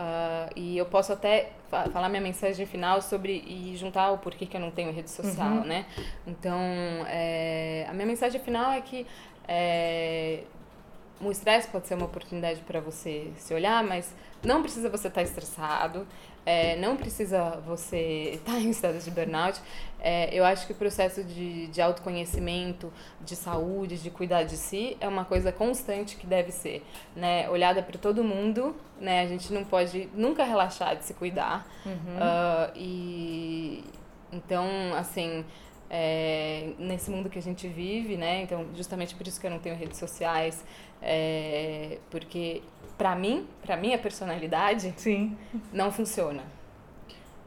ah, 0.00 0.48
e 0.54 0.76
eu 0.78 0.84
posso 0.86 1.12
até 1.12 1.50
fa- 1.70 1.88
falar 1.90 2.08
minha 2.08 2.20
mensagem 2.20 2.64
final 2.66 3.00
sobre 3.02 3.32
e 3.46 3.74
juntar 3.76 4.10
o 4.12 4.18
porquê 4.18 4.46
que 4.46 4.56
eu 4.56 4.60
não 4.60 4.70
tenho 4.70 4.92
rede 4.92 5.10
social, 5.10 5.48
Uhum. 5.58 5.64
né? 5.64 5.86
Então, 6.26 6.56
é, 7.08 7.84
a 7.88 7.92
minha 7.94 8.06
mensagem 8.06 8.40
final 8.40 8.70
é 8.72 8.80
que 8.80 9.04
é, 9.48 10.42
o 11.20 11.30
estresse 11.32 11.66
pode 11.68 11.88
ser 11.88 11.94
uma 11.94 12.04
oportunidade 12.06 12.60
para 12.60 12.80
você 12.80 13.32
se 13.38 13.52
olhar, 13.54 13.82
mas 13.82 14.14
não 14.44 14.62
precisa 14.62 14.88
você 14.88 15.08
estar 15.08 15.22
estressado, 15.22 16.06
é, 16.48 16.76
não 16.76 16.96
precisa 16.96 17.60
você 17.66 18.30
estar 18.36 18.56
em 18.58 18.70
estado 18.70 18.98
de 18.98 19.10
burnout. 19.10 19.60
É, 20.00 20.34
eu 20.34 20.46
acho 20.46 20.66
que 20.66 20.72
o 20.72 20.74
processo 20.74 21.22
de, 21.22 21.66
de 21.66 21.82
autoconhecimento, 21.82 22.90
de 23.20 23.36
saúde, 23.36 23.98
de 23.98 24.08
cuidar 24.10 24.44
de 24.44 24.56
si, 24.56 24.96
é 24.98 25.06
uma 25.06 25.26
coisa 25.26 25.52
constante 25.52 26.16
que 26.16 26.26
deve 26.26 26.50
ser 26.50 26.82
né, 27.14 27.50
olhada 27.50 27.82
para 27.82 27.98
todo 27.98 28.24
mundo. 28.24 28.74
Né? 28.98 29.20
A 29.20 29.26
gente 29.26 29.52
não 29.52 29.62
pode 29.62 30.08
nunca 30.14 30.42
relaxar 30.42 30.96
de 30.96 31.04
se 31.04 31.12
cuidar. 31.12 31.66
Ah, 32.18 32.70
e 32.74 33.84
então, 34.32 34.66
assim, 34.96 35.44
é, 35.90 36.70
nesse 36.78 37.10
mundo 37.10 37.28
que 37.30 37.38
a 37.38 37.42
gente 37.42 37.66
vive, 37.66 38.16
né? 38.16 38.42
Então, 38.42 38.66
justamente 38.74 39.14
por 39.14 39.26
isso 39.26 39.40
que 39.40 39.46
eu 39.46 39.50
não 39.50 39.58
tenho 39.58 39.76
redes 39.76 39.98
sociais, 39.98 40.64
é, 41.00 41.87
porque 42.10 42.62
para 42.96 43.14
mim, 43.14 43.46
para 43.62 43.76
minha 43.76 43.96
personalidade, 43.98 44.92
Sim. 44.96 45.36
não 45.72 45.90
funciona, 45.92 46.42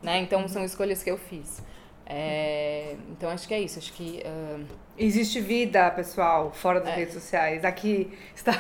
né? 0.02 0.20
Então, 0.20 0.48
são 0.48 0.64
escolhas 0.64 1.04
que 1.04 1.12
eu 1.12 1.18
fiz. 1.18 1.62
É, 2.06 2.96
então, 3.10 3.30
acho 3.30 3.48
que 3.48 3.54
é 3.54 3.60
isso. 3.62 3.80
Acho 3.80 3.94
que 3.94 4.22
ah, 4.26 4.60
Existe 4.98 5.40
vida, 5.40 5.90
pessoal, 5.92 6.52
fora 6.52 6.80
das 6.82 6.90
É. 6.90 6.96
redes 6.98 7.14
sociais. 7.14 7.64
Aqui 7.66 8.12
está 8.36 8.52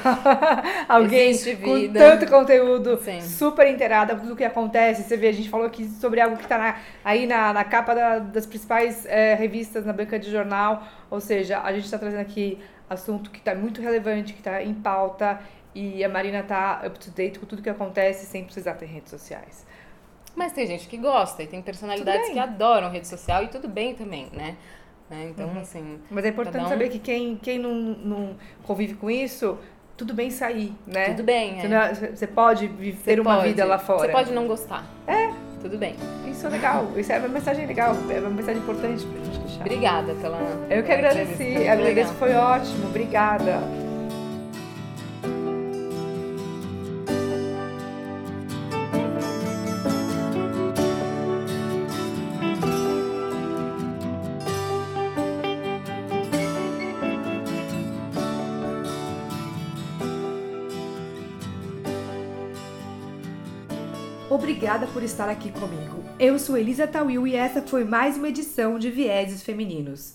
alguém 0.89 1.33
com 1.61 1.93
tanto 1.93 2.27
conteúdo, 2.27 2.97
Sim. 3.03 3.21
super 3.21 3.67
inteirada 3.67 4.15
com 4.15 4.21
tudo 4.23 4.35
que 4.35 4.43
acontece. 4.43 5.03
Você 5.03 5.17
vê, 5.17 5.27
a 5.27 5.33
gente 5.33 5.49
falou 5.49 5.67
aqui 5.67 5.85
sobre 5.85 6.19
algo 6.21 6.37
que 6.37 6.43
está 6.43 6.77
aí 7.03 7.27
na, 7.27 7.53
na 7.53 7.63
capa 7.63 7.93
da- 7.93 8.19
das 8.19 8.45
principais 8.45 9.05
eh, 9.05 9.35
revistas, 9.35 9.85
na 9.85 9.93
banca 9.93 10.17
de 10.17 10.31
jornal. 10.31 10.83
Ou 11.09 11.19
seja, 11.19 11.59
a 11.61 11.71
gente 11.73 11.85
está 11.85 11.99
trazendo 11.99 12.21
aqui 12.21 12.57
assunto 12.89 13.29
que 13.29 13.37
está 13.39 13.53
muito 13.53 13.81
relevante, 13.81 14.33
que 14.33 14.39
está 14.39 14.63
em 14.63 14.73
pauta. 14.73 15.39
E 15.73 16.03
a 16.03 16.09
Marina 16.09 16.39
está 16.39 16.81
up 16.85 16.99
to 16.99 17.11
date 17.11 17.39
com 17.39 17.45
tudo 17.45 17.61
que 17.61 17.69
acontece 17.69 18.25
sem 18.25 18.43
precisar 18.43 18.73
ter 18.73 18.85
redes 18.87 19.09
sociais. 19.09 19.65
Mas 20.35 20.51
tem 20.53 20.65
gente 20.67 20.87
que 20.87 20.97
gosta 20.97 21.43
e 21.43 21.47
tem 21.47 21.61
personalidades 21.61 22.29
que 22.29 22.39
adoram 22.39 22.89
rede 22.89 23.07
social 23.07 23.43
e 23.43 23.47
tudo 23.47 23.67
bem 23.67 23.95
também, 23.95 24.27
né? 24.33 24.55
Né? 25.09 25.27
Então, 25.29 25.47
Uhum. 25.49 25.59
assim, 25.59 25.99
Mas 26.09 26.23
é 26.23 26.29
importante 26.29 26.65
um- 26.65 26.69
saber 26.69 26.87
que 26.89 26.99
quem, 26.99 27.35
quem 27.35 27.59
não, 27.59 27.73
não 27.73 28.35
convive 28.63 28.93
com 28.93 29.11
isso, 29.11 29.57
tudo 29.97 30.13
bem 30.13 30.29
sair, 30.31 30.73
né? 30.87 31.09
tudo 31.09 31.23
bem. 31.23 31.59
É. 31.59 31.65
é- 31.65 31.93
você 32.15 32.25
pode 32.27 32.67
vi- 32.67 32.93
Você 32.93 33.03
ter 33.15 33.19
uma 33.19 33.35
pode- 33.35 33.49
vida 33.49 33.65
lá 33.65 33.77
fora. 33.77 33.99
Você 33.99 34.07
pode 34.09 34.31
não 34.31 34.47
gostar. 34.47 34.85
É. 35.05 35.29
Tudo 35.61 35.77
bem. 35.77 35.95
Isso 36.27 36.47
é 36.47 36.49
legal. 36.49 36.87
Isso 36.97 37.11
é 37.11 37.19
uma 37.19 37.27
mensagem 37.27 37.65
legal. 37.67 37.93
É 38.09 38.19
uma 38.19 38.29
mensagem 38.29 38.61
importante 38.61 39.05
pra 39.05 39.23
gente 39.23 39.37
deixar. 39.39 39.59
Obrigada 39.61 40.13
pela. 40.15 40.39
Eu 40.69 40.81
que 40.83 40.91
agradeci. 40.91 41.67
Agradeço, 41.67 42.13
foi 42.13 42.33
ótimo. 42.33 42.87
Obrigada. 42.87 43.59
Obrigada 64.31 64.87
por 64.87 65.03
estar 65.03 65.27
aqui 65.27 65.51
comigo. 65.51 66.05
Eu 66.17 66.39
sou 66.39 66.55
Elisa 66.55 66.87
Tawil 66.87 67.27
e 67.27 67.35
essa 67.35 67.61
foi 67.61 67.83
mais 67.83 68.15
uma 68.15 68.29
edição 68.29 68.79
de 68.79 68.89
Vieses 68.89 69.43
Femininos. 69.43 70.13